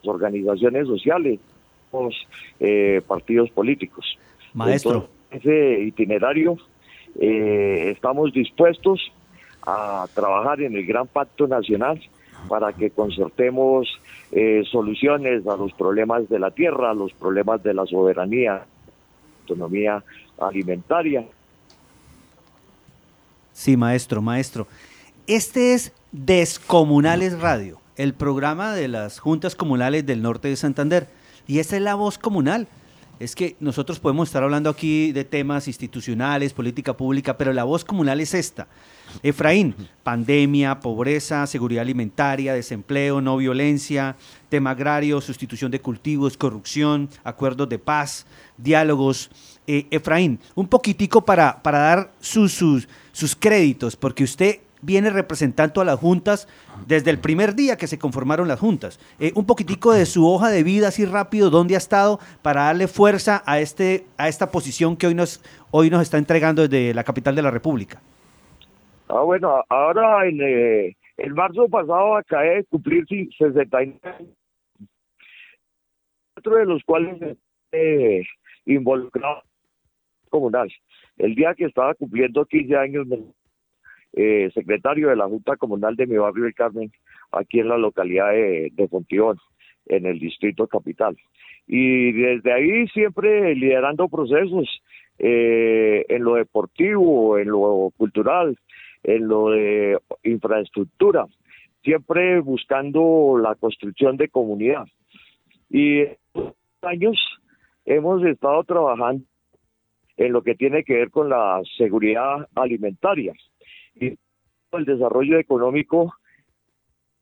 [0.06, 1.40] organizaciones sociales,
[1.92, 2.14] los
[2.60, 4.18] eh, partidos políticos.
[4.52, 5.08] Maestro.
[5.30, 6.56] ese itinerario
[7.20, 9.12] eh, estamos dispuestos
[9.66, 12.00] a trabajar en el Gran Pacto Nacional
[12.48, 13.88] para que concertemos
[14.32, 18.64] eh, soluciones a los problemas de la tierra, a los problemas de la soberanía,
[19.42, 20.02] autonomía
[20.38, 21.24] alimentaria.
[23.52, 24.66] Sí, maestro, maestro.
[25.26, 31.08] Este es Descomunales Radio el programa de las juntas comunales del norte de Santander.
[31.46, 32.66] Y esa es la voz comunal.
[33.20, 37.84] Es que nosotros podemos estar hablando aquí de temas institucionales, política pública, pero la voz
[37.84, 38.66] comunal es esta.
[39.22, 44.16] Efraín, pandemia, pobreza, seguridad alimentaria, desempleo, no violencia,
[44.48, 49.30] tema agrario, sustitución de cultivos, corrupción, acuerdos de paz, diálogos.
[49.66, 55.80] Eh, Efraín, un poquitico para, para dar sus, sus, sus créditos, porque usted viene representando
[55.80, 56.48] a las juntas
[56.86, 59.00] desde el primer día que se conformaron las juntas.
[59.18, 62.88] Eh, un poquitico de su hoja de vida, así rápido, dónde ha estado para darle
[62.88, 67.04] fuerza a, este, a esta posición que hoy nos, hoy nos está entregando desde la
[67.04, 68.00] capital de la República.
[69.08, 74.00] Ah, bueno, ahora en eh, el marzo pasado acabé de cumplir 69
[76.34, 77.38] cuatro de los cuales
[77.72, 78.22] eh,
[78.66, 79.42] involucrado
[80.28, 80.70] comunal.
[81.16, 83.06] El día que estaba cumpliendo 15 años,
[84.16, 86.92] eh, secretario de la Junta Comunal de mi barrio del Carmen,
[87.32, 89.38] aquí en la localidad de, de Fontibón,
[89.86, 91.16] en el distrito capital.
[91.66, 94.68] Y desde ahí siempre liderando procesos
[95.18, 98.56] eh, en lo deportivo, en lo cultural,
[99.02, 101.26] en lo de infraestructura,
[101.82, 104.84] siempre buscando la construcción de comunidad.
[105.70, 107.18] Y estos años
[107.84, 109.24] hemos estado trabajando
[110.16, 113.32] en lo que tiene que ver con la seguridad alimentaria
[113.94, 114.16] y
[114.72, 116.14] el desarrollo económico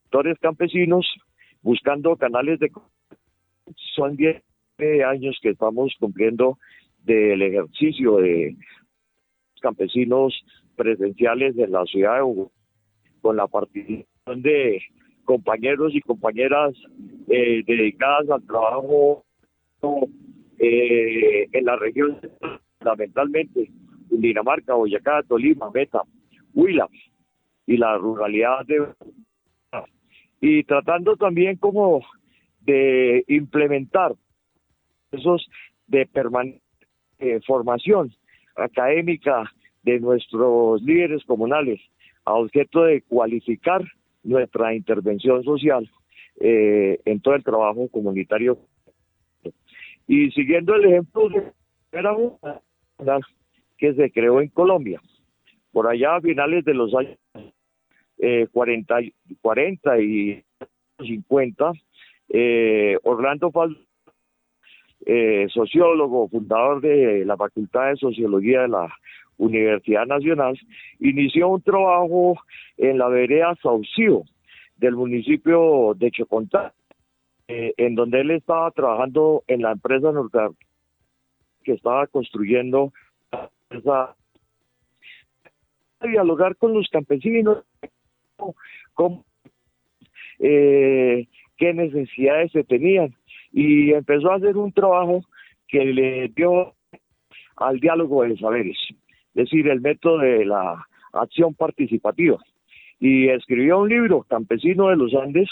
[0.05, 1.07] sectores campesinos
[1.63, 2.71] buscando canales de
[3.95, 4.43] son 10
[5.07, 6.59] años que estamos cumpliendo
[7.05, 8.57] del ejercicio de
[9.61, 10.35] campesinos
[10.77, 12.55] presenciales en la ciudad de Bogotá,
[13.21, 14.83] con la participación de
[15.25, 16.75] compañeros y compañeras
[17.29, 19.25] eh, dedicadas al trabajo
[20.59, 22.19] eh, en la región,
[22.79, 23.71] fundamentalmente
[24.11, 26.03] Dinamarca, Boyacá, Tolima, Meta,
[26.55, 26.89] Huila
[27.67, 28.89] y la ruralidad de
[30.41, 32.03] y tratando también como
[32.61, 34.15] de implementar
[35.13, 35.47] esos
[35.87, 36.61] de permanente
[37.19, 38.13] eh, formación
[38.57, 39.45] académica
[39.85, 41.81] de nuestros líderes comunales
[42.25, 43.83] a objeto de cualificar
[44.25, 45.89] nuestra intervención social
[46.41, 48.59] eh, en todo el trabajo comunitario.
[50.09, 53.21] Y siguiendo el ejemplo de
[53.79, 55.01] que se creó en Colombia,
[55.73, 57.19] por allá a finales de los años
[58.19, 58.95] eh, 40,
[59.41, 60.45] 40 y
[60.99, 61.73] 50,
[62.29, 63.77] eh, Orlando Fal
[65.05, 68.95] eh, sociólogo, fundador de la Facultad de Sociología de la
[69.37, 70.57] Universidad Nacional,
[71.01, 72.37] inició un trabajo
[72.77, 74.23] en la vereda Saucío
[74.77, 76.73] del municipio de Chocontá,
[77.49, 80.39] eh, en donde él estaba trabajando en la empresa norte
[81.65, 82.93] que estaba construyendo
[83.71, 84.15] esa
[86.09, 87.65] dialogar con los campesinos,
[88.95, 89.25] con,
[90.39, 93.15] eh, qué necesidades se tenían
[93.53, 95.23] y empezó a hacer un trabajo
[95.69, 96.75] que le dio
[97.57, 98.79] al diálogo de saberes
[99.35, 102.39] es decir, el método de la acción participativa.
[103.01, 105.49] Y escribió un libro, Campesino de los Andes,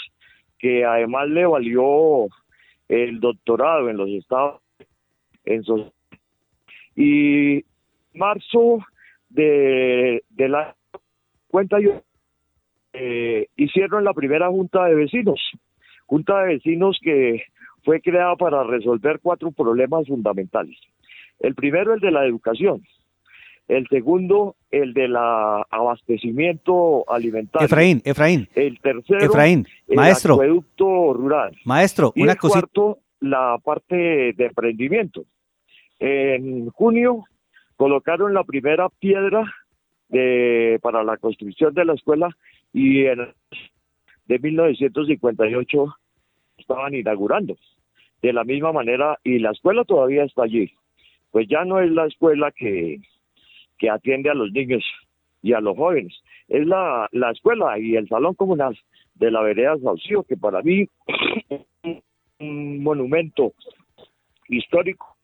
[0.59, 2.27] que además le valió
[2.87, 4.61] el doctorado en los Estados
[5.45, 5.63] en
[6.95, 7.63] y
[8.13, 8.79] marzo
[9.33, 10.75] de, de la
[11.47, 12.01] cuenta yo
[12.93, 15.39] eh, hicieron la primera junta de vecinos
[16.05, 17.43] junta de vecinos que
[17.83, 20.77] fue creada para resolver cuatro problemas fundamentales
[21.39, 22.83] el primero el de la educación
[23.67, 27.65] el segundo, el del abastecimiento alimentario.
[27.65, 28.49] Efraín, Efraín.
[28.53, 31.55] El tercero, Efraín, el acueducto rural.
[31.63, 35.23] Maestro, y una el cuarto, la parte de emprendimiento.
[35.99, 37.23] En junio
[37.81, 39.41] colocaron la primera piedra
[40.09, 42.29] de, para la construcción de la escuela
[42.71, 43.33] y en
[44.27, 45.85] de 1958
[46.59, 47.57] estaban inaugurando.
[48.21, 50.71] De la misma manera, y la escuela todavía está allí.
[51.31, 52.99] Pues ya no es la escuela que
[53.79, 54.83] que atiende a los niños
[55.41, 56.13] y a los jóvenes.
[56.49, 58.77] Es la, la escuela y el salón comunal
[59.15, 60.85] de la vereda Saucío, que para mí
[61.49, 62.03] es
[62.37, 63.53] un monumento
[64.49, 65.17] histórico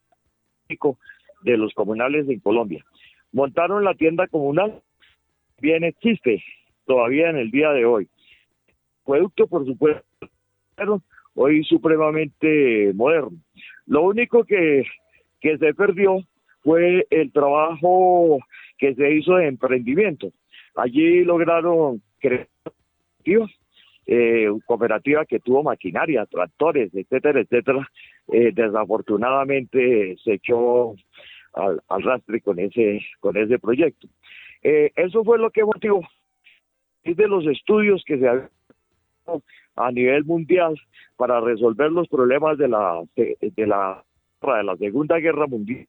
[1.42, 2.84] de los comunales en Colombia.
[3.32, 4.82] Montaron la tienda comunal,
[5.60, 6.44] bien existe
[6.86, 8.08] todavía en el día de hoy.
[9.06, 10.04] Producto, por supuesto,
[11.36, 13.38] hoy supremamente moderno.
[13.86, 14.84] Lo único que,
[15.40, 16.20] que se perdió
[16.64, 18.40] fue el trabajo
[18.78, 20.32] que se hizo de emprendimiento.
[20.76, 22.48] Allí lograron crear
[24.06, 27.90] eh, cooperativa que tuvo maquinaria, tractores, etcétera, etcétera.
[28.30, 30.96] Eh, desafortunadamente se echó
[31.54, 34.08] al, al, rastre con ese con ese proyecto.
[34.64, 36.02] Eh, eso fue lo que motivó
[37.04, 38.50] de los estudios que se han
[39.76, 40.76] a nivel mundial
[41.16, 43.38] para resolver los problemas de la de,
[43.68, 44.04] la
[44.42, 45.88] de la Segunda Guerra Mundial,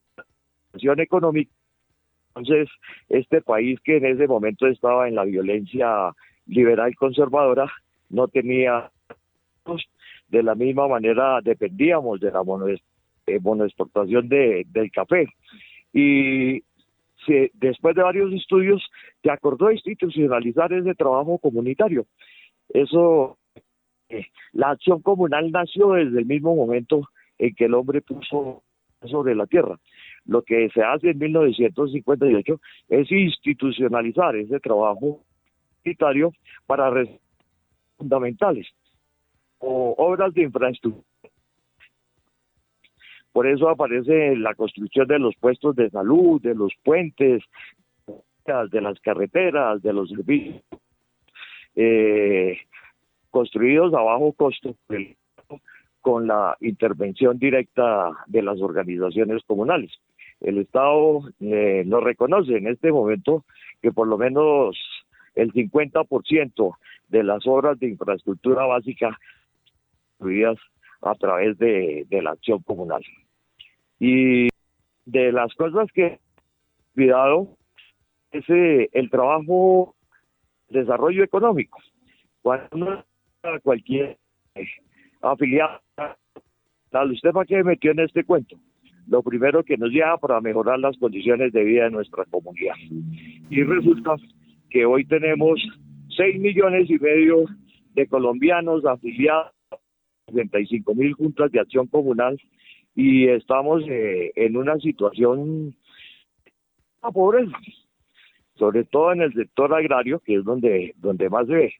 [0.97, 1.51] económica,
[2.35, 2.69] entonces
[3.09, 6.13] este país que en ese momento estaba en la violencia
[6.45, 7.71] liberal conservadora
[8.09, 8.91] no tenía
[10.29, 15.27] de la misma manera dependíamos de la monoexportación de, del café.
[15.93, 16.63] Y
[17.53, 18.83] después de varios estudios
[19.21, 22.05] se acordó institucionalizar ese trabajo comunitario.
[22.69, 23.37] Eso
[24.09, 28.63] eh, la acción comunal nació desde el mismo momento en que el hombre puso
[29.05, 29.79] sobre la tierra.
[30.25, 35.23] Lo que se hace en 1958 es institucionalizar ese trabajo
[35.83, 36.33] comunitario
[36.67, 36.91] para
[37.97, 38.67] fundamentales
[39.59, 41.05] o obras de infraestructura.
[43.31, 47.43] Por eso aparece la construcción de los puestos de salud, de los puentes,
[48.71, 50.63] de las carreteras, de los servicios
[51.75, 52.57] eh,
[53.29, 54.75] construidos a bajo costo
[56.01, 59.91] con la intervención directa de las organizaciones comunales.
[60.41, 63.45] El Estado eh, nos reconoce en este momento
[63.81, 64.77] que por lo menos
[65.35, 66.75] el 50%
[67.09, 69.19] de las obras de infraestructura básica
[70.19, 70.57] construidas
[71.01, 73.01] a través de, la acción comunal.
[73.99, 74.49] Y
[75.05, 76.19] de las cosas que he
[76.93, 77.57] cuidado
[78.31, 79.95] es eh, el trabajo,
[80.69, 81.79] desarrollo económico.
[82.41, 83.03] Cuando
[83.63, 84.17] cualquier
[84.55, 84.67] eh,
[85.21, 85.79] afiliado,
[87.11, 88.57] ¿usted para qué metió en este cuento?
[89.07, 92.75] Lo primero que nos lleva para mejorar las condiciones de vida de nuestra comunidad.
[93.49, 94.15] Y resulta
[94.69, 95.59] que hoy tenemos
[96.15, 97.45] 6 millones y medio
[97.95, 99.51] de colombianos afiliados
[100.29, 102.39] a 35 mil juntas de acción comunal
[102.95, 105.75] y estamos eh, en una situación
[107.03, 107.57] de pobreza,
[108.55, 111.73] sobre todo en el sector agrario, que es donde, donde más se ve.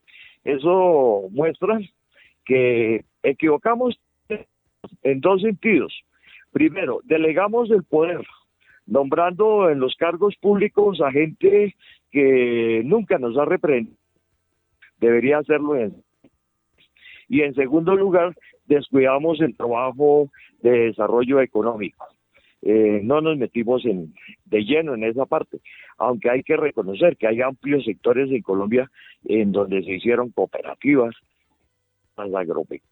[0.43, 1.79] Eso muestra
[2.45, 3.99] que equivocamos
[5.03, 5.93] en dos sentidos.
[6.51, 8.25] Primero, delegamos el poder,
[8.85, 11.75] nombrando en los cargos públicos a gente
[12.12, 13.97] que nunca nos ha reprendido.
[14.99, 16.03] Debería hacerlo en.
[17.29, 20.29] Y en segundo lugar, descuidamos el trabajo
[20.61, 22.05] de desarrollo económico.
[22.61, 24.13] Eh, no nos metimos en,
[24.45, 25.59] de lleno en esa parte,
[25.97, 28.91] aunque hay que reconocer que hay amplios sectores en Colombia
[29.23, 31.15] en donde se hicieron cooperativas,
[32.17, 32.83] agropecuarias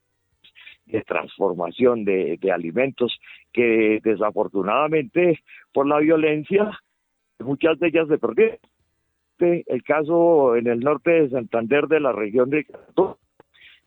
[0.88, 3.20] de transformación de, alimentos
[3.52, 5.40] que desafortunadamente
[5.74, 6.80] por la violencia
[7.40, 8.58] muchas de ellas se perdieron.
[9.40, 13.16] El caso en el norte de Santander de la región de Cantón,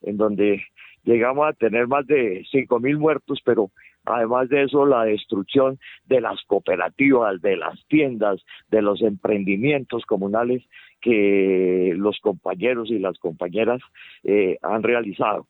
[0.03, 0.63] en donde
[1.05, 3.71] llegamos a tener más de cinco mil muertos, pero
[4.05, 10.63] además de eso la destrucción de las cooperativas, de las tiendas, de los emprendimientos comunales
[11.01, 13.81] que los compañeros y las compañeras
[14.25, 15.47] eh, han realizado.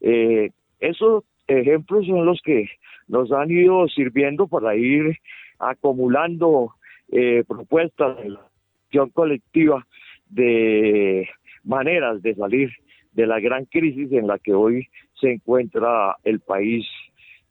[0.00, 2.68] Eh, esos ejemplos son los que
[3.08, 5.18] nos han ido sirviendo para ir
[5.58, 6.74] acumulando
[7.10, 8.40] eh, propuestas de la
[8.86, 9.86] acción colectiva
[10.28, 11.28] de
[11.62, 12.70] maneras de salir
[13.14, 14.88] de la gran crisis en la que hoy
[15.20, 16.86] se encuentra el país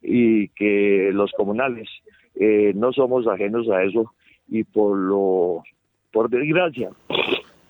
[0.01, 1.89] y que los comunales
[2.35, 4.13] eh, no somos ajenos a eso
[4.49, 5.63] y por lo
[6.11, 6.89] por desgracia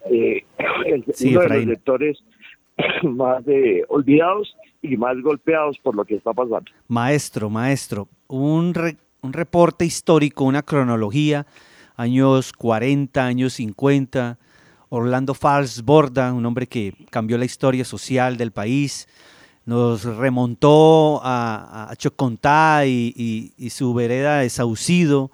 [0.10, 2.24] eh, uno de los sectores
[3.04, 6.72] más eh, olvidados y más golpeados por lo que está pasando.
[6.88, 8.74] Maestro, maestro, un,
[9.22, 11.46] un reporte histórico, una cronología,
[11.96, 14.38] años 40, años 50,
[14.96, 19.08] Orlando Fals Borda, un hombre que cambió la historia social del país,
[19.66, 25.32] nos remontó a, a Chocontá y, su vereda de Saucido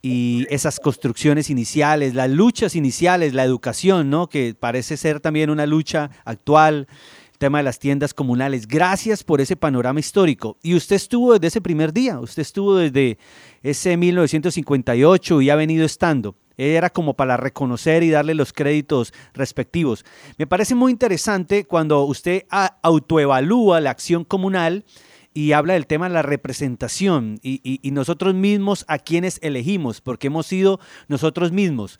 [0.00, 4.28] y esas construcciones iniciales, las luchas iniciales, la educación, ¿no?
[4.28, 6.86] que parece ser también una lucha actual,
[7.32, 8.68] el tema de las tiendas comunales.
[8.68, 10.56] Gracias por ese panorama histórico.
[10.62, 13.18] Y usted estuvo desde ese primer día, usted estuvo desde
[13.64, 20.04] ese 1958 y ha venido estando era como para reconocer y darle los créditos respectivos.
[20.36, 22.44] Me parece muy interesante cuando usted
[22.82, 24.84] autoevalúa la acción comunal
[25.32, 30.46] y habla del tema de la representación y, nosotros mismos a quienes elegimos, porque hemos
[30.46, 31.98] sido nosotros mismos.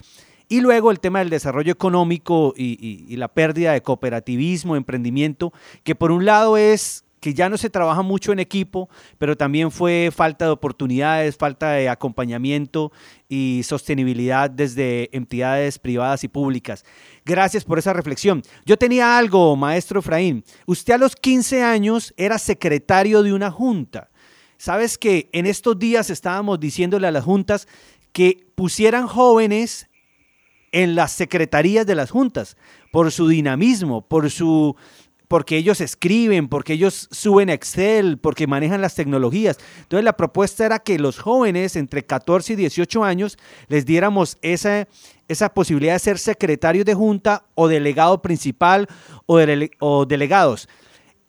[0.49, 5.53] Y luego el tema del desarrollo económico y, y, la pérdida de cooperativismo, emprendimiento,
[5.85, 9.71] que por un lado es que ya no se trabaja mucho en equipo, pero también
[9.71, 12.91] fue falta de oportunidades, falta de acompañamiento
[13.29, 16.85] y sostenibilidad desde entidades privadas y públicas.
[17.25, 18.43] Gracias por esa reflexión.
[18.65, 20.43] Yo tenía algo, maestro Efraín.
[20.67, 24.11] Usted a los 15 años era secretario de una junta.
[24.57, 27.69] Sabes que en estos días estábamos diciéndole a las juntas
[28.13, 29.89] que pusieran jóvenes
[30.73, 32.57] en las secretarías de las juntas
[32.93, 34.77] por su dinamismo, por su
[35.31, 39.59] porque ellos escriben, porque ellos suben Excel, porque manejan las tecnologías.
[39.79, 44.89] Entonces la propuesta era que los jóvenes entre 14 y 18 años les diéramos esa,
[45.29, 48.89] esa posibilidad de ser secretarios de junta o delegado principal
[49.27, 50.69] o, delegados.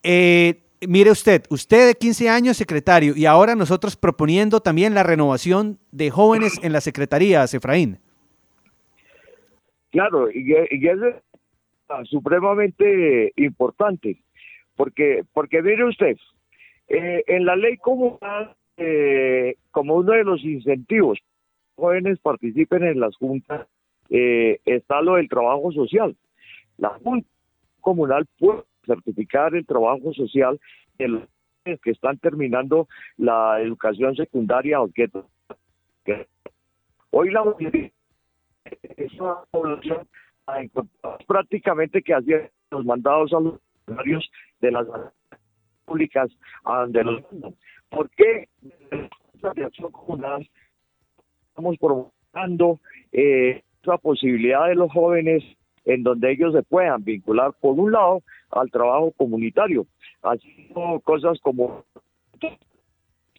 [0.01, 5.77] Eh, mire usted, usted de 15 años secretario y ahora nosotros proponiendo también la renovación
[5.91, 7.99] de jóvenes en la secretaría, Efraín.
[9.91, 10.99] Claro, y, es
[12.05, 14.21] supremamente importante,
[14.75, 16.17] porque, porque mire usted,
[16.87, 21.19] eh, en la ley comunal, eh, como uno de los incentivos,
[21.75, 23.67] jóvenes participen en las juntas,
[24.09, 26.15] eh, está lo del trabajo social.
[26.77, 27.27] La Junta
[27.79, 30.59] Comunal puede certificar el trabajo social
[30.97, 31.23] de los
[31.63, 32.87] que están terminando
[33.17, 35.07] la educación secundaria o que
[37.11, 37.43] hoy la
[39.51, 40.07] población
[41.27, 44.29] prácticamente que hacía los mandados a los funcionarios
[44.59, 44.87] de las
[45.85, 46.29] públicas
[46.89, 47.23] de los
[47.89, 48.47] ¿Por qué
[49.41, 50.47] la acción comunal
[51.49, 52.79] estamos provocando
[53.11, 55.43] eh, esa posibilidad de los jóvenes
[55.85, 58.21] en donde ellos se puedan vincular, por un lado,
[58.51, 59.87] al trabajo comunitario,
[60.21, 61.83] haciendo cosas como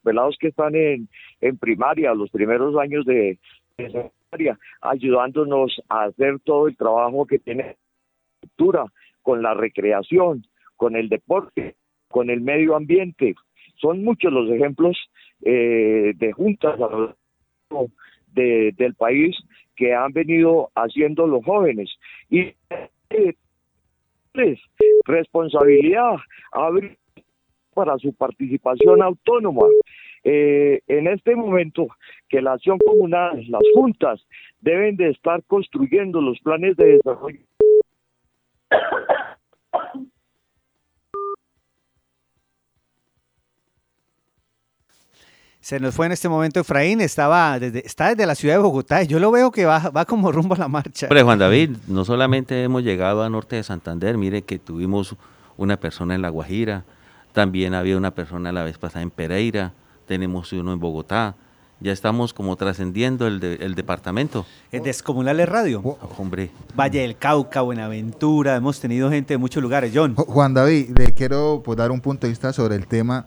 [0.03, 1.09] pelados que están en,
[1.41, 3.39] en primaria, los primeros años de,
[4.33, 7.77] secundaria, ayudándonos a hacer todo el trabajo que tiene
[8.41, 8.87] cultura,
[9.23, 10.45] con la recreación,
[10.77, 11.77] con el deporte,
[12.09, 13.35] con el medio ambiente.
[13.77, 14.97] Son muchos los ejemplos
[15.43, 16.79] eh, de juntas
[18.29, 19.37] de, del país
[19.77, 21.91] que han venido haciendo los jóvenes.
[22.31, 22.53] Y
[23.11, 23.37] eh,
[25.05, 26.17] responsabilidad
[26.51, 26.97] abrir
[27.75, 29.67] para su participación autónoma.
[30.25, 31.89] Eh, en este momento
[32.33, 34.27] que la acción comunal, las juntas,
[34.61, 37.41] deben de estar construyendo los planes de desarrollo
[45.61, 49.05] Se nos fue en este momento Efraín, estaba desde, está desde la ciudad de Bogotá
[49.05, 51.07] y yo lo veo que va, va como rumbo a la marcha.
[51.09, 55.15] Pero Juan David, no solamente hemos llegado a norte de Santander, mire que tuvimos
[55.57, 56.85] una persona en La Guajira,
[57.33, 59.73] también había una persona la vez pasada en Pereira,
[60.07, 61.37] tenemos uno en Bogotá,
[61.83, 64.47] ya estamos como trascendiendo el, el departamento.
[64.71, 65.81] El Descomunales Radio.
[65.85, 66.51] Oh, hombre.
[66.79, 69.93] Valle del Cauca, Buenaventura, hemos tenido gente de muchos lugares.
[69.95, 70.15] John.
[70.15, 73.27] Juan David, le quiero pues, dar un punto de vista sobre el tema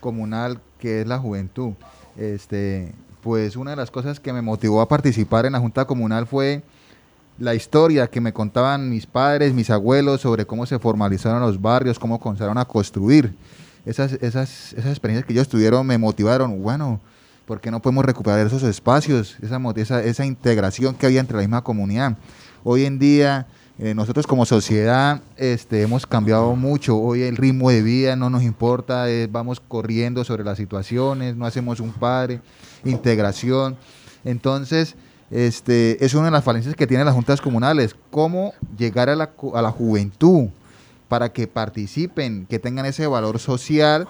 [0.00, 1.72] comunal que es la juventud.
[2.16, 2.92] Este,
[3.22, 6.62] pues una de las cosas que me motivó a participar en la Junta Comunal fue
[7.38, 11.98] la historia que me contaban mis padres, mis abuelos sobre cómo se formalizaron los barrios,
[11.98, 13.34] cómo comenzaron a construir.
[13.84, 17.00] Esas, esas, esas experiencias que ellos tuvieron me motivaron, bueno,
[17.46, 21.42] ¿por qué no podemos recuperar esos espacios, esa, esa, esa integración que había entre la
[21.42, 22.16] misma comunidad?
[22.64, 23.46] Hoy en día
[23.78, 26.96] eh, nosotros como sociedad este, hemos cambiado mucho.
[26.98, 31.78] Hoy el ritmo de vida no nos importa, vamos corriendo sobre las situaciones, no hacemos
[31.80, 32.40] un padre,
[32.84, 33.76] integración.
[34.24, 34.96] Entonces,
[35.30, 37.94] este, es una de las falencias que tienen las juntas comunales.
[38.10, 40.48] ¿Cómo llegar a la, a la juventud?
[41.08, 44.08] para que participen, que tengan ese valor social,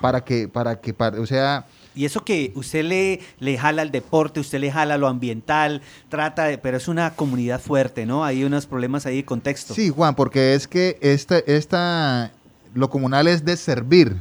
[0.00, 1.66] para que, para que, o sea,
[1.96, 5.80] y eso que usted le, le jala al deporte, usted le jala lo ambiental,
[6.10, 8.24] trata de, pero es una comunidad fuerte, ¿no?
[8.24, 9.74] Hay unos problemas ahí de contexto.
[9.74, 12.32] Sí, Juan, porque es que esta, esta,
[12.74, 14.14] lo comunal es de servir.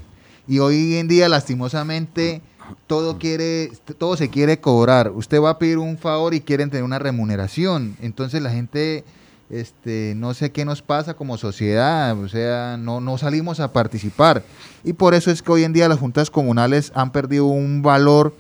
[0.48, 2.42] Y hoy en día, lastimosamente,
[2.88, 5.12] todo quiere, todo se quiere cobrar.
[5.12, 7.98] Usted va a pedir un favor y quieren tener una remuneración.
[8.02, 9.04] Entonces la gente
[9.50, 14.44] este, no sé qué nos pasa como sociedad, o sea, no, no salimos a participar.
[14.84, 18.36] Y por eso es que hoy en día las juntas comunales han perdido un valor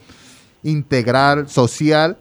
[0.64, 2.18] integral, social,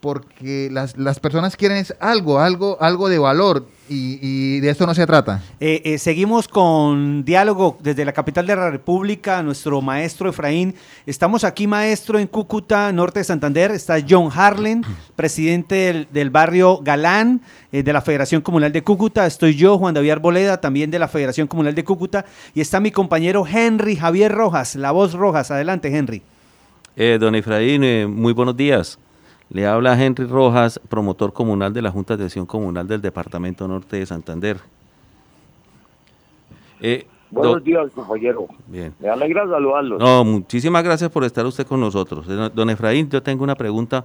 [0.00, 5.04] porque las, las personas quieren algo, algo, algo de valor y, de esto no se
[5.06, 5.42] trata.
[5.58, 10.74] Eh, eh, seguimos con diálogo desde la capital de la República, nuestro maestro Efraín.
[11.06, 13.72] Estamos aquí, maestro, en Cúcuta, norte de Santander.
[13.72, 14.84] Está John Harlen,
[15.16, 17.40] presidente del, barrio Galán
[17.72, 19.26] eh, de la Federación Comunal de Cúcuta.
[19.26, 22.24] Estoy yo, Juan David Arboleda, también de la Federación Comunal de Cúcuta.
[22.54, 25.50] Y está mi compañero Henry Javier Rojas, la voz Rojas.
[25.50, 26.22] Adelante, Henry.
[27.18, 28.98] don Efraín, muy buenos días.
[29.50, 33.96] Le habla Henry Rojas, promotor comunal de la Junta de Acción Comunal del Departamento Norte
[33.96, 34.58] de Santander.
[36.80, 38.46] Eh, Buenos días, compañero.
[38.68, 38.94] Bien.
[39.00, 39.98] Me alegra saludarlo.
[39.98, 42.26] No, muchísimas gracias por estar usted con nosotros.
[42.28, 44.04] Eh, don Efraín, yo tengo una pregunta.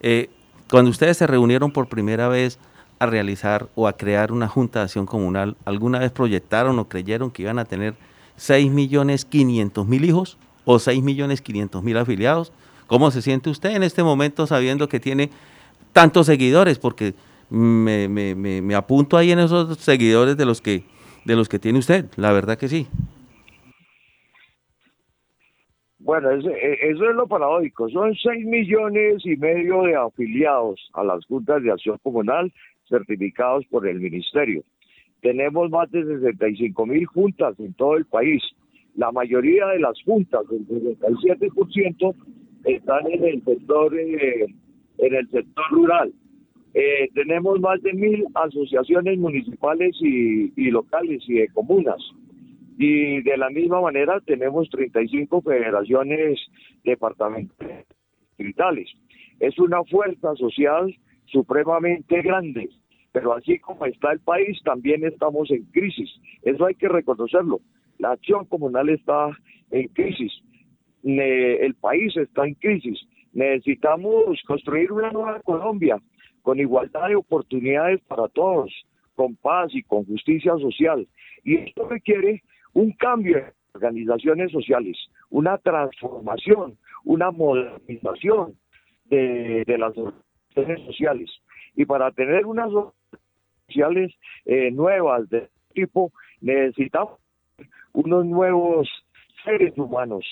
[0.00, 0.30] Eh,
[0.70, 2.60] cuando ustedes se reunieron por primera vez
[3.00, 7.32] a realizar o a crear una Junta de Acción Comunal, ¿alguna vez proyectaron o creyeron
[7.32, 7.94] que iban a tener
[8.36, 12.52] 6 millones 500 mil hijos o 6 millones 500 mil afiliados?
[12.86, 15.30] ¿Cómo se siente usted en este momento sabiendo que tiene
[15.92, 16.78] tantos seguidores?
[16.78, 17.14] Porque
[17.50, 20.84] me, apunto ahí en esos seguidores de los que
[21.24, 22.86] de los que tiene usted, la verdad que sí.
[25.98, 27.88] Bueno, eso, e, eso es lo paradójico.
[27.88, 32.52] Son 6 millones y medio de afiliados a las juntas de acción comunal
[32.90, 34.62] certificados por el ministerio.
[35.22, 38.42] Tenemos más de 65 mil juntas en todo el país.
[38.94, 42.14] La mayoría de las juntas, el 67%,
[42.64, 44.46] están en el sector, eh,
[44.98, 46.12] en el sector rural.
[46.74, 52.02] Eh, tenemos más de mil asociaciones municipales y, locales y de comunas.
[52.76, 56.40] Y de la misma manera tenemos 35 federaciones
[56.82, 58.90] departamentales.
[59.38, 60.92] Es una fuerza social
[61.26, 62.68] supremamente grande,
[63.12, 66.10] pero así como está el país, también estamos en crisis.
[66.42, 67.60] Eso hay que reconocerlo.
[67.98, 69.30] La acción comunal está
[69.70, 70.32] en crisis.
[71.04, 72.98] El país está en crisis.
[73.32, 76.00] Necesitamos construir una nueva Colombia
[76.42, 78.72] con igualdad de oportunidades para todos,
[79.14, 81.06] con paz y con justicia social.
[81.42, 82.42] Y esto requiere
[82.72, 84.96] un cambio en organizaciones sociales,
[85.30, 88.56] una transformación, una modernización
[89.06, 91.30] de, las organizaciones sociales.
[91.76, 92.70] Y para tener unas
[93.66, 94.12] sociales
[94.46, 97.18] eh, nuevas de este tipo, necesitamos
[97.92, 98.88] unos nuevos
[99.44, 100.24] seres humanos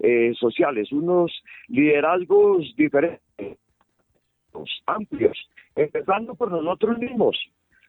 [0.00, 1.30] eh, sociales, unos
[1.68, 3.20] liderazgos diferentes,
[4.86, 5.36] amplios,
[5.76, 7.38] empezando por nosotros mismos.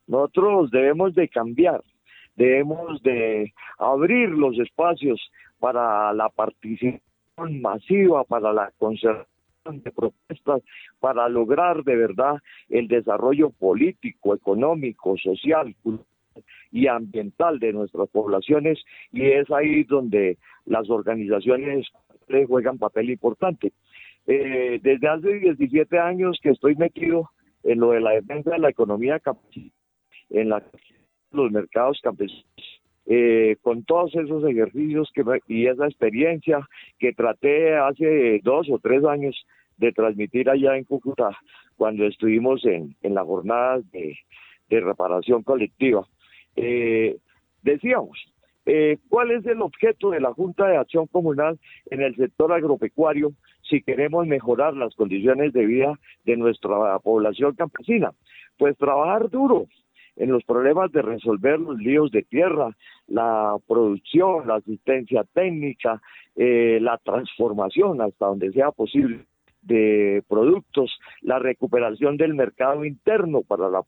[0.07, 1.81] Nosotros debemos de cambiar,
[2.35, 5.21] debemos de abrir los espacios
[5.59, 9.27] para la participación masiva, para la conservación
[9.65, 10.61] de propuestas,
[10.99, 12.39] para lograr de verdad
[12.69, 15.75] el desarrollo político, económico, social,
[16.71, 18.79] y ambiental de nuestras poblaciones
[19.11, 21.87] y es ahí donde las organizaciones
[22.47, 23.73] juegan papel importante.
[24.27, 27.29] Eh, desde hace 17 años que estoy metido
[27.63, 29.71] en lo de la defensa de la economía campesina,
[30.29, 30.63] en la
[31.31, 32.45] los mercados campesinos.
[33.07, 36.67] Eh, con todos esos ejercicios que, y esa experiencia
[36.99, 39.35] que traté hace dos o tres años
[39.77, 41.35] de transmitir allá en Cúcuta
[41.75, 44.17] cuando estuvimos en, en la jornada de,
[44.69, 46.07] reparación colectiva.
[46.55, 47.17] Eh,
[47.61, 48.30] decíamos,
[48.65, 51.59] eh, ¿cuál es el objeto de la Junta de Acción Comunal
[51.89, 58.11] en el sector agropecuario si queremos mejorar las condiciones de vida de nuestra población campesina?
[58.57, 59.67] Pues trabajar duro,
[60.15, 62.75] en los problemas de resolver los líos de tierra,
[63.07, 66.01] la producción, la asistencia técnica,
[66.35, 69.25] eh, la transformación hasta donde sea posible
[69.61, 70.91] de productos,
[71.21, 73.83] la recuperación del mercado interno para la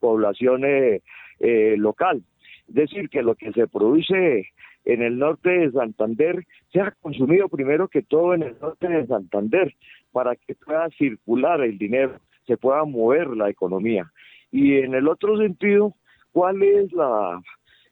[0.00, 1.02] población eh,
[1.40, 2.22] eh, local.
[2.68, 4.46] Es decir, que lo que se produce
[4.84, 9.74] en el norte de Santander sea consumido primero que todo en el norte de Santander
[10.12, 14.10] para que pueda circular el dinero, se pueda mover la economía.
[14.50, 15.94] Y en el otro sentido,
[16.32, 17.40] ¿cuál es la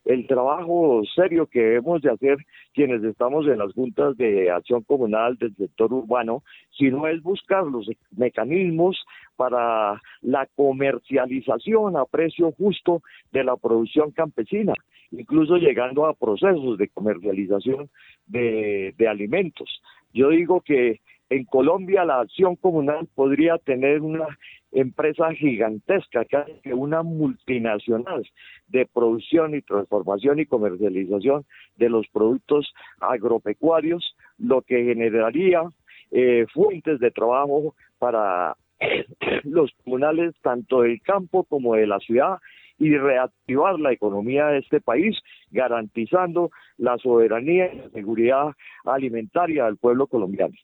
[0.04, 2.38] el trabajo serio que debemos de hacer
[2.74, 7.88] quienes estamos en las juntas de acción comunal del sector urbano, sino es buscar los
[8.16, 9.04] mecanismos
[9.36, 14.74] para la comercialización a precio justo de la producción campesina,
[15.10, 17.88] incluso llegando a procesos de comercialización
[18.26, 19.82] de, de alimentos.
[20.12, 21.00] Yo digo que
[21.30, 24.26] en Colombia la acción comunal podría tener una
[24.72, 28.26] empresa gigantesca, casi una multinacional
[28.68, 31.44] de producción y transformación y comercialización
[31.76, 35.62] de los productos agropecuarios, lo que generaría
[36.10, 38.56] eh, fuentes de trabajo para
[39.44, 42.38] los comunales tanto del campo como de la ciudad
[42.78, 45.16] y reactivar la economía de este país,
[45.50, 48.46] garantizando la soberanía y la seguridad
[48.84, 50.54] alimentaria del pueblo colombiano.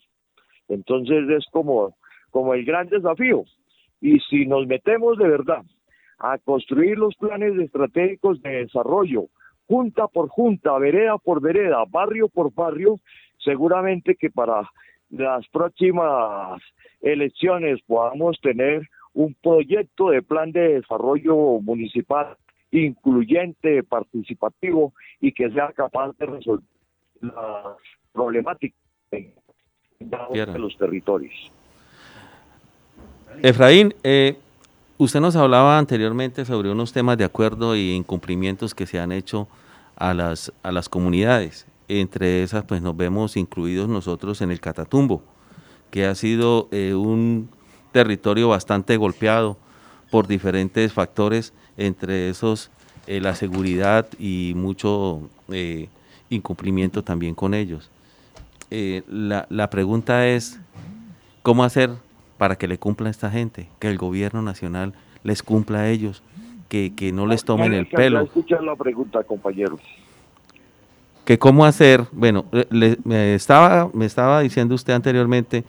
[0.68, 1.96] Entonces es como,
[2.30, 3.44] como el gran desafío.
[4.00, 5.62] Y si nos metemos de verdad
[6.18, 9.26] a construir los planes estratégicos de desarrollo,
[9.66, 12.96] junta por junta, vereda por vereda, barrio por barrio,
[13.38, 14.68] seguramente que para
[15.10, 16.60] las próximas
[17.00, 22.36] elecciones podamos tener un proyecto de plan de desarrollo municipal
[22.70, 26.64] incluyente, participativo y que sea capaz de resolver
[27.20, 27.76] las
[28.12, 28.78] problemáticas
[29.10, 31.52] de los territorios.
[33.42, 34.36] Efraín, eh,
[34.96, 39.46] usted nos hablaba anteriormente sobre unos temas de acuerdo y incumplimientos que se han hecho
[39.96, 41.66] a las, a las comunidades.
[41.88, 45.22] Entre esas, pues nos vemos incluidos nosotros en el Catatumbo,
[45.90, 47.48] que ha sido eh, un
[47.92, 49.56] territorio bastante golpeado
[50.10, 52.70] por diferentes factores, entre esos
[53.06, 55.22] eh, la seguridad y mucho
[56.28, 57.90] incumplimiento también con ellos.
[58.70, 60.58] la, la pregunta es,
[61.42, 61.90] ¿cómo hacer
[62.38, 66.22] para que le cumpla a esta gente, que el gobierno nacional les cumpla a ellos,
[66.68, 68.20] que, que no les tomen el pelo.
[68.22, 69.80] escuchar la pregunta, compañeros.
[71.24, 75.64] Que cómo hacer, bueno, eh, le- me, estaba, me estaba diciendo usted anteriormente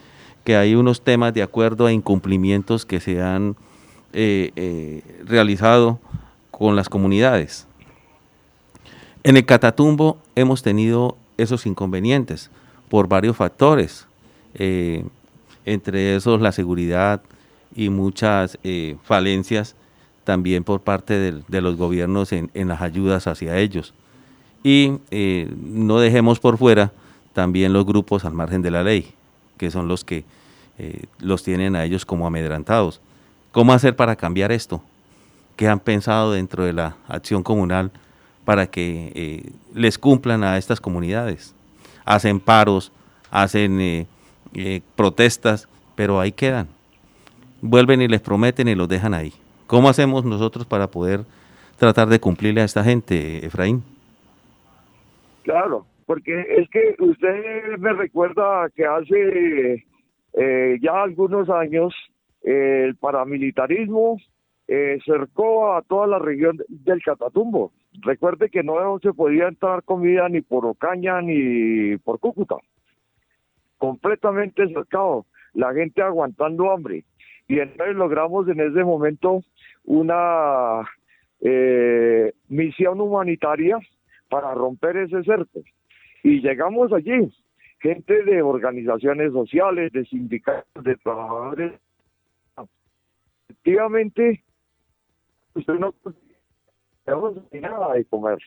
[0.45, 3.55] que hay unos temas de acuerdo a incumplimientos que se han
[4.13, 5.99] eh, eh, realizado
[6.51, 7.67] con las comunidades.
[9.23, 12.49] En el Catatumbo hemos tenido esos inconvenientes
[12.89, 14.07] por varios factores,
[14.55, 15.03] eh,
[15.73, 17.21] entre esos la seguridad
[17.75, 19.75] y muchas eh, falencias
[20.23, 23.93] también por parte de los gobiernos en, las ayudas hacia ellos.
[24.63, 26.91] Y eh, no dejemos por fuera
[27.33, 29.13] también los grupos al margen de la ley,
[29.57, 30.25] que son los que
[30.77, 33.01] eh, los tienen a ellos como amedrantados.
[33.51, 34.83] ¿Cómo hacer para cambiar esto?
[35.55, 37.91] ¿Qué han pensado dentro de la acción comunal
[38.45, 41.55] para que les cumplan a estas comunidades?
[42.05, 42.91] Hacen paros,
[43.31, 44.07] hacen
[44.53, 46.67] eh, protestas, pero ahí quedan.
[47.61, 49.33] Vuelven y les prometen y los dejan ahí.
[49.67, 51.21] ¿Cómo hacemos nosotros para poder
[51.77, 53.83] tratar de cumplirle a esta gente, Efraín?
[55.43, 59.85] Claro, porque es que usted me recuerda que hace
[60.33, 61.93] eh, ya algunos años
[62.43, 64.17] eh, el paramilitarismo
[64.67, 67.71] eh, cercó a toda la región del Catatumbo.
[68.01, 72.55] Recuerde que no se podía entrar comida ni por Ocaña ni por Cúcuta.
[73.79, 77.03] Completamente cercado, la gente aguantando hambre.
[77.47, 79.41] Y entonces logramos en ese momento
[79.85, 80.87] una
[81.41, 83.79] eh, misión humanitaria
[84.29, 85.61] para romper ese cerco.
[86.23, 87.33] Y llegamos allí,
[87.79, 91.73] gente de organizaciones sociales, de sindicatos, de trabajadores.
[93.49, 94.43] Efectivamente,
[95.55, 95.93] usted no
[97.05, 98.37] tenemos nada de comer.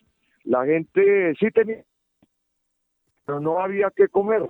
[0.45, 1.83] La gente sí tenía,
[3.25, 4.49] pero no había que comer.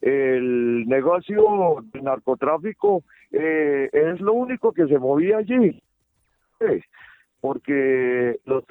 [0.00, 5.82] El negocio de narcotráfico eh, es lo único que se movía allí.
[6.60, 6.82] Eh,
[7.40, 8.64] Porque los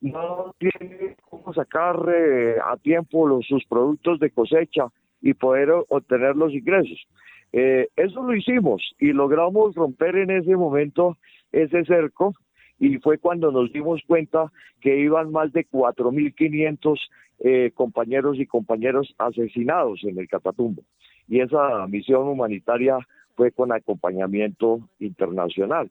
[0.00, 4.88] no tienen cómo sacar eh, a tiempo los, sus productos de cosecha
[5.22, 7.06] y poder obtener los ingresos.
[7.52, 11.16] Eh, eso lo hicimos y logramos romper en ese momento
[11.52, 12.34] ese cerco
[12.78, 16.98] y fue cuando nos dimos cuenta que iban más de 4.500
[17.40, 20.82] eh, compañeros y compañeros asesinados en el Catatumbo.
[21.28, 22.98] Y esa misión humanitaria
[23.36, 25.90] fue con acompañamiento internacional.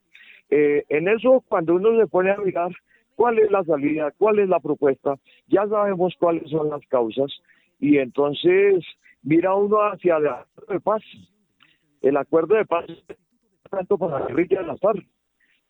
[0.50, 2.72] Eh, en eso, cuando uno se pone a mirar
[3.16, 5.16] cuál es la salida, cuál es la propuesta,
[5.48, 7.32] ya sabemos cuáles son las causas
[7.80, 8.86] y entonces
[9.24, 11.04] mira uno hacia el acuerdo de paz.
[12.02, 12.86] El acuerdo de paz
[13.70, 15.04] tanto para la guerrilla de la FARC.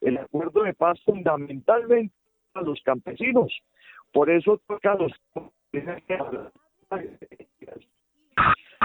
[0.03, 2.13] El acuerdo de paz fundamentalmente
[2.51, 3.51] para los campesinos.
[4.11, 5.11] Por eso toca los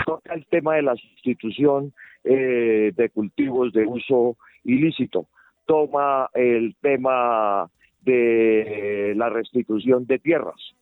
[0.07, 1.93] toca el tema de la sustitución
[2.25, 5.27] eh, de cultivos de uso ilícito,
[5.67, 7.69] toma el tema
[8.01, 10.75] de la restitución de tierras,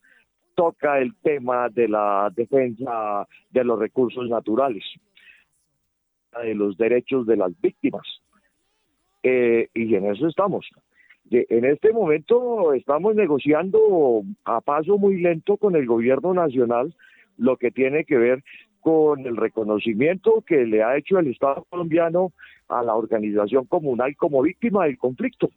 [0.54, 4.84] toca el tema de la defensa de los recursos naturales,
[6.42, 8.06] de los derechos de las víctimas.
[9.28, 10.70] Eh, y en eso estamos.
[11.32, 16.94] En este momento estamos negociando a paso muy lento con el gobierno nacional
[17.36, 18.44] lo que tiene que ver
[18.78, 22.30] con el reconocimiento que le ha hecho el Estado colombiano
[22.68, 25.50] a la organización comunal como víctima del conflicto.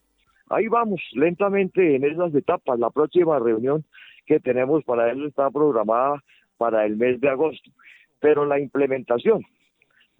[0.49, 2.79] Ahí vamos, lentamente en esas etapas.
[2.79, 3.85] La próxima reunión
[4.25, 6.23] que tenemos para eso está programada
[6.57, 7.69] para el mes de agosto.
[8.19, 9.45] Pero la implementación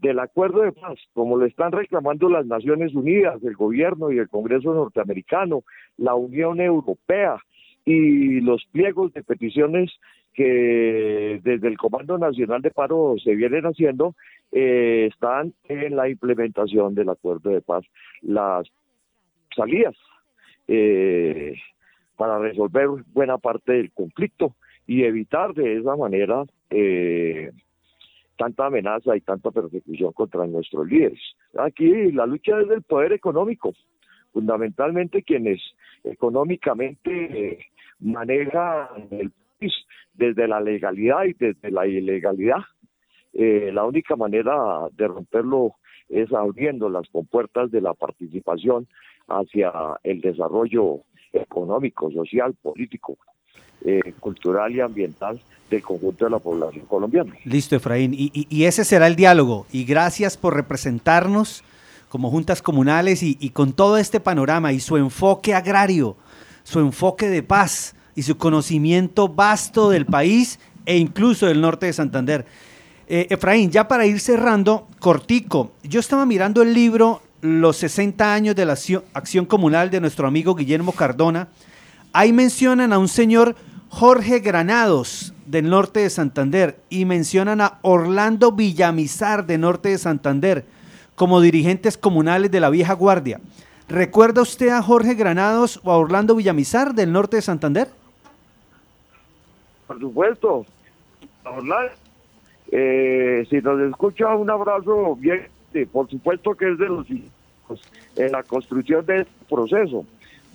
[0.01, 4.29] del acuerdo de paz, como lo están reclamando las Naciones Unidas, el gobierno y el
[4.29, 5.63] Congreso norteamericano,
[5.97, 7.37] la Unión Europea
[7.85, 9.91] y los pliegos de peticiones
[10.33, 14.15] que desde el Comando Nacional de Paro se vienen haciendo,
[14.51, 17.83] eh, están en la implementación del acuerdo de paz.
[18.21, 18.67] Las
[19.55, 19.95] salidas
[20.67, 21.55] eh,
[22.15, 24.55] para resolver buena parte del conflicto
[24.87, 27.51] y evitar de esa manera eh,
[28.39, 31.19] tanta amenaza y tanta persecución contra nuestros líderes.
[31.57, 33.73] Aquí la lucha es del poder económico,
[34.31, 35.59] fundamentalmente quienes
[36.05, 37.59] económicamente eh,
[37.99, 39.73] manejan el país
[40.13, 42.61] desde la legalidad y desde la ilegalidad.
[43.33, 45.73] Eh, la única manera de romperlo
[46.07, 48.87] es abriendo las compuertas de la participación
[49.27, 49.69] hacia
[50.03, 51.01] el desarrollo
[51.33, 53.17] económico, social, político,
[53.85, 57.33] eh, cultural y ambiental del conjunto de la población colombiana.
[57.45, 58.13] Listo, Efraín.
[58.13, 59.65] Y, ese será el diálogo.
[59.71, 61.63] Y gracias por representarnos
[62.09, 66.15] como juntas comunales y, y con todo este panorama y su enfoque agrario,
[66.63, 71.93] su enfoque de paz y su conocimiento vasto del país e incluso del norte de
[71.93, 72.45] Santander.
[73.07, 78.55] Eh, Efraín, ya para ir cerrando, cortico, yo estaba mirando el libro los 60 años
[78.55, 78.77] de la
[79.13, 81.47] acción comunal de nuestro amigo Guillermo Cardona,
[82.13, 83.55] ahí mencionan a un señor
[83.89, 90.63] Jorge Granados del norte de Santander y mencionan a Orlando Villamizar de norte de Santander
[91.15, 93.41] como dirigentes comunales de la vieja guardia.
[93.87, 97.87] ¿Recuerda usted a Jorge Granados o a Orlando Villamizar del norte de Santander?
[99.87, 100.65] Por supuesto.
[101.43, 101.91] Orlando,
[102.71, 105.47] eh, si nos escucha, un abrazo bien.
[105.91, 110.05] Por supuesto que es de los en la construcción de este proceso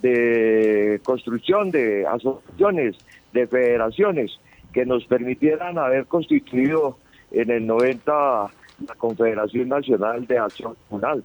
[0.05, 2.97] de construcción de asociaciones,
[3.35, 4.41] de federaciones
[4.72, 6.97] que nos permitieran haber constituido
[7.32, 8.51] en el 90
[8.89, 11.22] la Confederación Nacional de Acción Comunal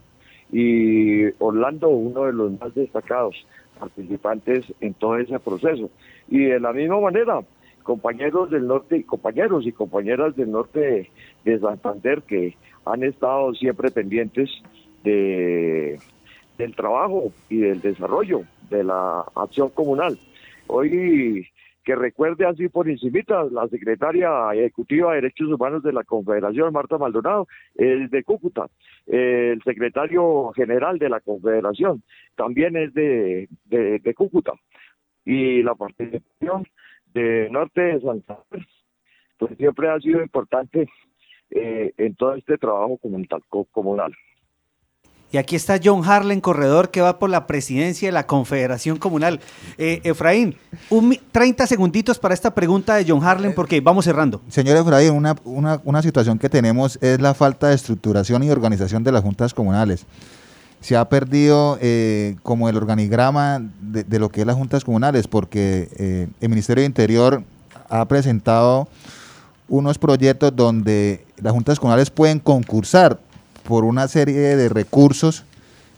[0.51, 3.35] y Orlando uno de los más destacados
[3.79, 5.89] participantes en todo ese proceso.
[6.27, 7.41] Y de la misma manera,
[7.83, 11.09] compañeros del norte, compañeros y compañeras del norte
[11.45, 12.55] de, Santander que
[12.85, 14.49] han estado siempre pendientes
[15.03, 15.99] de,
[16.57, 20.17] del trabajo y del desarrollo de la acción comunal.
[20.67, 21.47] Hoy
[21.89, 26.99] que recuerde así por encimita, la secretaria ejecutiva de Derechos Humanos de la Confederación, Marta
[26.99, 28.67] Maldonado, es de Cúcuta.
[29.07, 32.03] El secretario general de la Confederación
[32.35, 34.53] también es de, de, Cúcuta.
[35.25, 36.67] Y la participación
[37.11, 38.37] de Norte de Santa
[39.39, 40.87] pues siempre ha sido importante
[41.49, 42.99] eh, en todo este trabajo
[43.71, 44.13] comunal.
[45.31, 49.39] Y aquí está John Harlen, corredor que va por la presidencia de la Confederación Comunal.
[49.77, 50.55] Eh, Efraín,
[50.89, 54.41] un, 30 segunditos para esta pregunta de John Harlen porque vamos cerrando.
[54.49, 55.35] Señor Efraín, una,
[55.83, 60.05] una, situación que tenemos es la falta de estructuración y organización de las juntas comunales.
[60.81, 65.89] Se ha perdido eh, como el organigrama de, lo que es las juntas comunales porque
[65.97, 67.43] eh, el Ministerio de Interior
[67.89, 68.87] ha presentado
[69.67, 73.19] unos proyectos donde las juntas comunales pueden concursar
[73.69, 75.43] por una serie de recursos,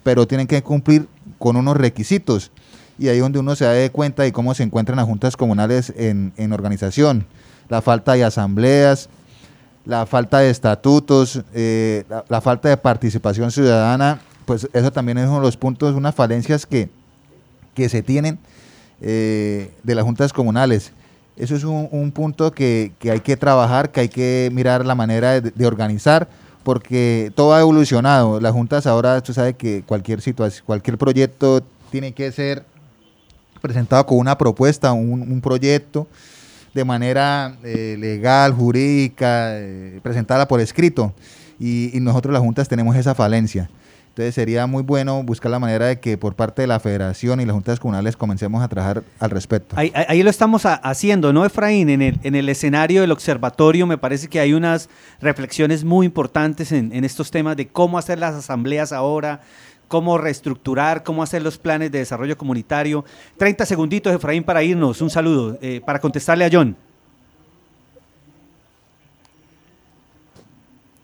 [0.04, 1.08] pero tienen que cumplir
[1.40, 2.52] con unos requisitos.
[3.00, 6.52] Y ahí donde uno se da cuenta de cómo se encuentran las juntas comunales en,
[6.52, 7.26] organización.
[7.70, 9.08] La falta de asambleas,
[9.86, 15.38] la falta de estatutos, eh, la, falta de participación ciudadana, pues eso también es uno
[15.38, 16.90] de los puntos, unas falencias que,
[17.74, 18.38] que se tienen
[19.00, 20.92] eh, de las juntas comunales.
[21.38, 25.66] Eso es un, punto que, hay que trabajar, que hay que mirar la manera de
[25.66, 26.28] organizar
[26.64, 28.39] porque todo ha evolucionado.
[28.39, 32.64] Las juntas ahora, tú sabes que cualquier situación, cualquier proyecto tiene que ser
[33.62, 36.07] presentado con una propuesta, un, proyecto
[36.74, 41.14] de manera eh, legal, jurídica, eh, presentada por escrito.
[41.59, 43.70] y, nosotros las juntas tenemos esa falencia.
[44.12, 47.45] Entonces sería muy bueno buscar la manera de que por parte de la federación y
[47.45, 49.74] las juntas comunales comencemos a trabajar al respecto.
[49.78, 51.89] Ahí, lo estamos haciendo, ¿no, Efraín?
[51.89, 54.89] En el, en el escenario del observatorio me parece que hay unas
[55.22, 59.39] reflexiones muy importantes en, estos temas de cómo hacer las asambleas ahora,
[59.88, 63.05] cómo reestructurar, cómo hacer los planes de desarrollo comunitario.
[63.38, 64.99] 30 segunditos, Efraín, para irnos.
[64.99, 66.76] Un saludo, eh, para contestarle a John.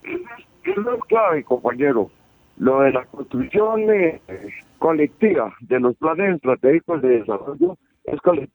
[0.02, 2.10] Es clave, compañero
[2.58, 4.20] lo de la construcción eh,
[4.78, 8.52] colectiva de los planes estratégicos de desarrollo es colectivo.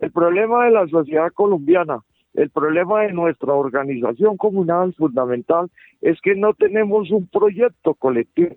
[0.00, 2.00] El problema de la sociedad colombiana,
[2.34, 8.56] el problema de nuestra organización comunal fundamental es que no tenemos un proyecto colectivo.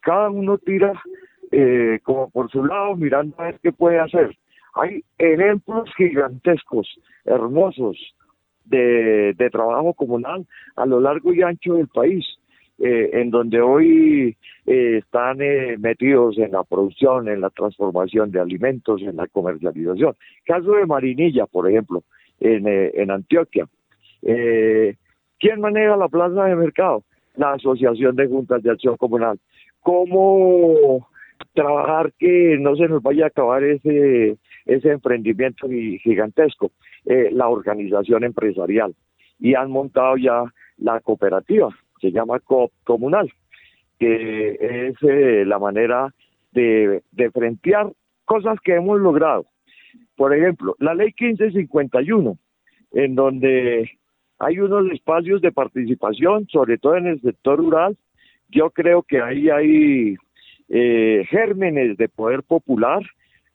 [0.00, 0.92] Cada uno tira
[1.50, 4.36] eh, como por su lado mirando a ver qué puede hacer.
[4.74, 6.88] Hay ejemplos gigantescos,
[7.24, 7.98] hermosos,
[8.64, 12.24] de trabajo comunal a lo largo y ancho del país
[12.82, 18.40] eh, en donde hoy eh, están eh, metidos en la producción, en la transformación de
[18.40, 20.16] alimentos, en la comercialización.
[20.46, 22.02] Caso de Marinilla, por ejemplo,
[22.40, 23.68] en, en Antioquia.
[24.22, 27.04] ¿Quién maneja la plaza de mercado?
[27.36, 29.38] La Asociación de Juntas de Acción Comunal.
[29.80, 31.06] ¿Cómo
[31.52, 36.72] trabajar que no se nos vaya a acabar ese, ese emprendimiento gigantesco?
[37.04, 38.94] la organización empresarial.
[39.38, 40.44] Y han montado ya
[40.78, 43.30] la cooperativa se llama COP comunal,
[43.98, 46.14] que es eh, la manera
[46.52, 47.92] de, de frentear
[48.24, 49.46] cosas que hemos logrado.
[50.16, 52.36] Por ejemplo, la ley 1551,
[52.92, 53.90] en donde
[54.38, 57.96] hay unos espacios de participación, sobre todo en el sector rural,
[58.48, 60.16] yo creo que ahí hay
[60.68, 63.02] eh, gérmenes de poder popular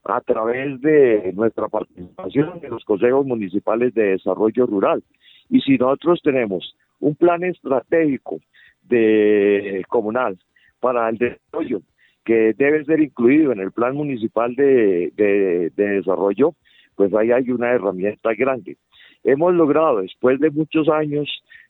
[0.04, 5.04] a través de nuestra participación en los consejos municipales de desarrollo rural.
[5.50, 8.40] Y si nosotros tenemos un plan estratégico
[8.84, 10.38] de comunal
[10.80, 11.82] para el desarrollo
[12.26, 16.56] que debe ser incluido en el plan municipal de, de, desarrollo,
[16.96, 18.78] pues ahí hay una herramienta grande.
[19.24, 21.30] Hemos logrado, después de muchos años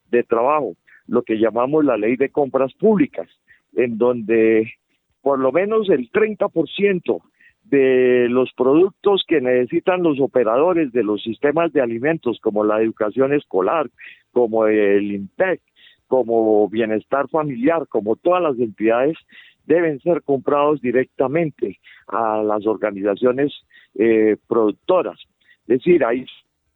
[0.10, 0.76] de trabajo,
[1.08, 3.28] lo que llamamos la ley de compras públicas,
[3.76, 4.72] en donde
[5.22, 7.22] por lo menos el 30%
[7.66, 13.34] de los productos que necesitan los operadores de los sistemas de alimentos, como la educación
[13.34, 13.90] escolar,
[14.32, 15.62] como el INPEC,
[16.08, 19.18] como bienestar familiar, como todas las entidades,
[19.66, 23.52] deben ser comprados directamente a las organizaciones
[23.96, 25.20] eh, productoras.
[25.68, 26.26] Es decir, hay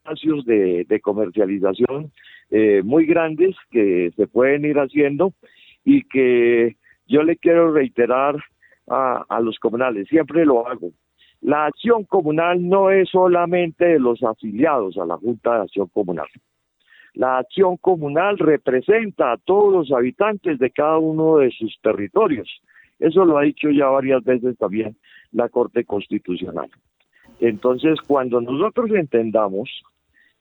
[0.04, 2.12] espacios de, comercialización
[2.50, 5.34] eh, muy grandes que se pueden ir haciendo
[5.86, 6.78] y que
[7.08, 8.36] yo le quiero reiterar
[8.90, 10.92] a, los comunales, siempre lo hago.
[11.42, 16.28] La acción comunal no es solamente de los afiliados a la Junta de Acción Comunal.
[17.14, 22.50] La acción comunal representa a todos los habitantes de cada uno de sus territorios.
[23.00, 24.98] Eso lo ha dicho ya varias veces también
[25.32, 26.70] la Corte Constitucional.
[27.40, 29.70] Entonces, cuando nosotros entendamos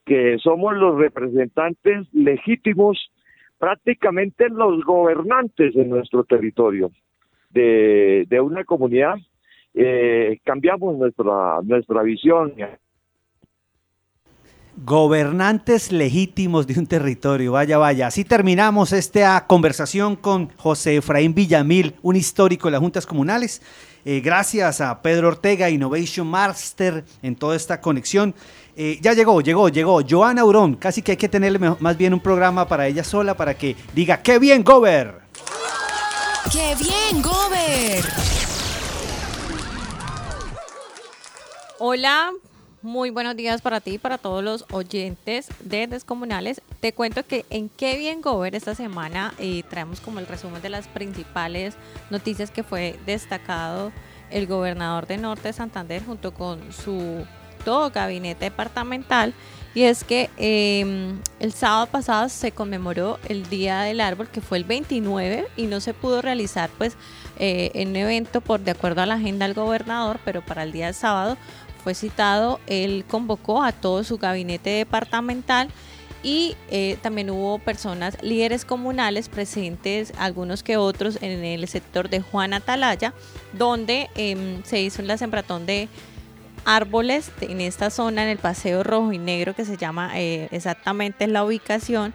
[0.05, 3.12] que somos los representantes legítimos,
[3.59, 6.90] prácticamente los gobernantes en nuestro territorio
[7.51, 9.16] de, una comunidad,
[9.74, 12.55] eh, cambiamos nuestra, nuestra visión
[14.84, 18.07] Gobernantes legítimos de un territorio, vaya, vaya.
[18.07, 23.61] Así terminamos esta conversación con José Efraín Villamil, un histórico de las juntas comunales.
[24.05, 28.36] Eh, gracias a Pedro Ortega, Innovation Master, en toda esta conexión.
[28.76, 30.01] Eh, ya llegó, llegó, llegó.
[30.09, 33.55] Joana Aurón, casi que hay que tenerle más bien un programa para ella sola para
[33.55, 35.28] que diga, ¡qué bien, Gober!
[36.51, 38.03] ¡Qué bien, Gober!
[41.78, 42.32] Hola,
[42.80, 46.62] muy buenos días para ti y para todos los oyentes de Descomunales.
[46.80, 50.70] Te cuento que en Qué Bien Gober esta semana eh, traemos como el resumen de
[50.70, 51.74] las principales
[52.09, 53.92] noticias que fue destacado
[54.30, 57.26] el gobernador de Norte de Santander junto con su
[57.62, 59.34] todo gabinete departamental.
[59.79, 64.59] Y es que em, el sábado pasado se conmemoró el Día del Árbol, que fue
[64.59, 66.97] el 29, y no se pudo realizar pues
[67.39, 70.72] eh, en un evento por de acuerdo a la agenda del gobernador, pero para el
[70.72, 71.37] día del sábado
[71.85, 75.68] fue citado, él convocó a todo su gabinete departamental
[76.24, 82.20] y eh, también hubo personas, líderes comunales presentes, algunos que otros en el sector de
[82.20, 83.14] Juan Atalaya,
[83.53, 85.89] donde em, se hizo la sembratón de
[86.69, 91.27] árboles en esta zona, en el Paseo Rojo y Negro, que se llama eh, exactamente
[91.27, 92.12] la ubicación,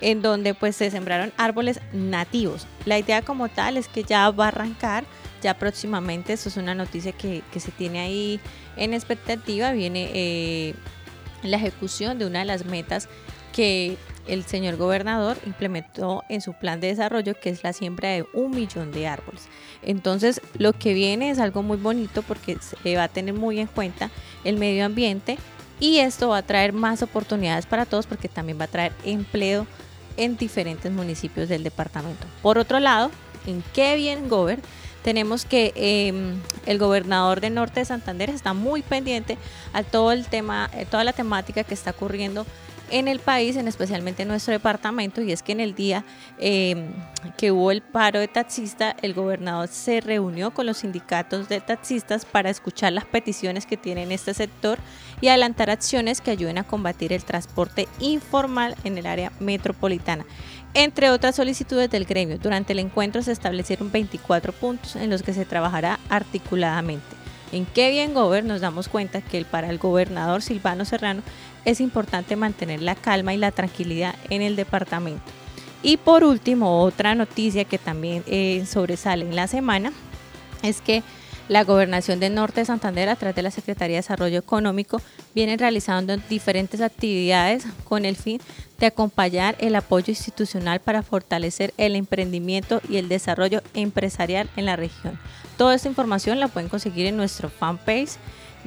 [0.00, 2.68] en donde pues se sembraron árboles nativos.
[2.84, 5.04] La idea como tal es que ya va a arrancar,
[5.42, 8.40] ya próximamente, eso es una noticia que, que se tiene ahí
[8.76, 10.74] en expectativa viene eh,
[11.42, 13.08] la ejecución de una de las metas
[13.52, 13.96] que
[14.26, 18.50] el señor gobernador implementó en su plan de desarrollo, que es la siembra de un
[18.50, 19.48] millón de árboles.
[19.82, 23.66] Entonces, lo que viene es algo muy bonito porque se va a tener muy en
[23.66, 24.10] cuenta
[24.44, 25.38] el medio ambiente
[25.78, 29.66] y esto va a traer más oportunidades para todos porque también va a traer empleo
[30.16, 32.26] en diferentes municipios del departamento.
[32.42, 33.10] Por otro lado,
[33.46, 34.60] en qué bien Gober
[35.06, 39.38] tenemos que em, el gobernador de Norte de Santander está muy pendiente
[39.72, 42.44] a todo el tema, eh, toda la temática que está ocurriendo
[42.90, 46.04] en el país, en especialmente en nuestro departamento, y es que en el día
[46.40, 46.88] em,
[47.36, 52.24] que hubo el paro de taxistas, el gobernador se reunió con los sindicatos de taxistas
[52.24, 54.80] para escuchar las peticiones que tiene este sector
[55.20, 60.26] y adelantar acciones que ayuden a combatir el transporte informal en el área metropolitana.
[60.78, 65.32] Entre otras solicitudes del gremio, durante el encuentro se establecieron 24 puntos en los que
[65.32, 67.16] se trabajará articuladamente.
[67.50, 71.22] En qué bien nos damos cuenta que para el gobernador Silvano Serrano
[71.64, 75.22] es importante mantener la calma y la tranquilidad en el departamento.
[75.82, 79.94] Y por último, otra noticia que también eh, sobresale en la semana
[80.62, 81.02] es que
[81.48, 85.00] la Gobernación del Norte de Santander, a través de la Secretaría de Desarrollo Económico,
[85.34, 88.40] viene realizando diferentes actividades con el fin
[88.78, 94.76] de acompañar el apoyo institucional para fortalecer el emprendimiento y el desarrollo empresarial en la
[94.76, 95.18] región.
[95.56, 98.16] Toda esta información la pueden conseguir en nuestro fanpage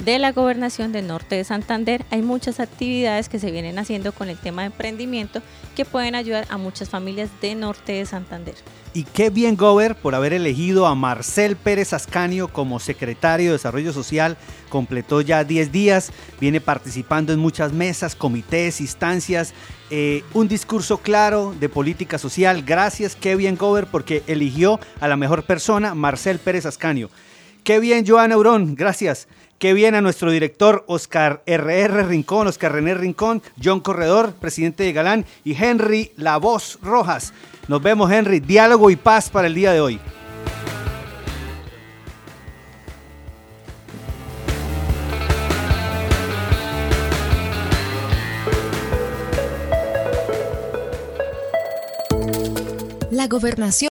[0.05, 2.05] de la Gobernación del Norte de Santander.
[2.09, 5.41] Hay muchas actividades que se vienen haciendo con el tema de emprendimiento
[5.75, 8.55] que pueden ayudar a muchas familias de Norte de Santander.
[8.93, 13.93] Y qué bien, Gober, por haber elegido a Marcel Pérez Ascanio como secretario de Desarrollo
[13.93, 14.37] Social.
[14.69, 19.53] Completó ya 10 días, viene participando en muchas mesas, comités, instancias.
[19.91, 22.63] Eh, un discurso claro de política social.
[22.63, 27.09] Gracias, qué bien, Gober, porque eligió a la mejor persona, Marcel Pérez Ascanio.
[27.63, 29.27] Qué bien, Joana Aurón, gracias.
[29.59, 34.93] Qué bien a nuestro director Oscar RR Rincón, Oscar René Rincón, John Corredor, presidente de
[34.93, 37.33] Galán, y Henry La Voz Rojas.
[37.67, 38.39] Nos vemos, Henry.
[38.39, 39.99] Diálogo y paz para el día de hoy.
[53.19, 53.87] La gobernación